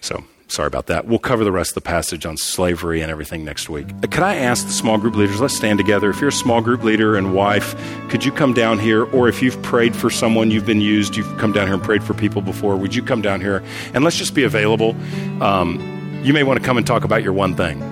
[0.03, 1.07] So Sorry about that.
[1.07, 3.87] We'll cover the rest of the passage on slavery and everything next week.
[4.03, 6.11] Uh, could I ask the small group leaders, let's stand together.
[6.11, 7.75] If you're a small group leader and wife,
[8.11, 9.05] could you come down here?
[9.05, 12.05] Or if you've prayed for someone, you've been used, you've come down here and prayed
[12.05, 13.65] for people before, would you come down here
[13.95, 14.95] and let's just be available?
[15.41, 17.83] Um, you may want to come and talk about your one thing.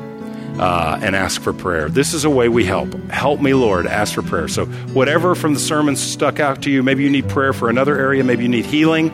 [0.58, 1.88] Uh, and ask for prayer.
[1.88, 2.92] This is a way we help.
[3.08, 3.86] Help me, Lord.
[3.86, 4.48] Ask for prayer.
[4.48, 7.98] So, whatever from the sermon stuck out to you, maybe you need prayer for another
[7.98, 9.10] area, maybe you need healing,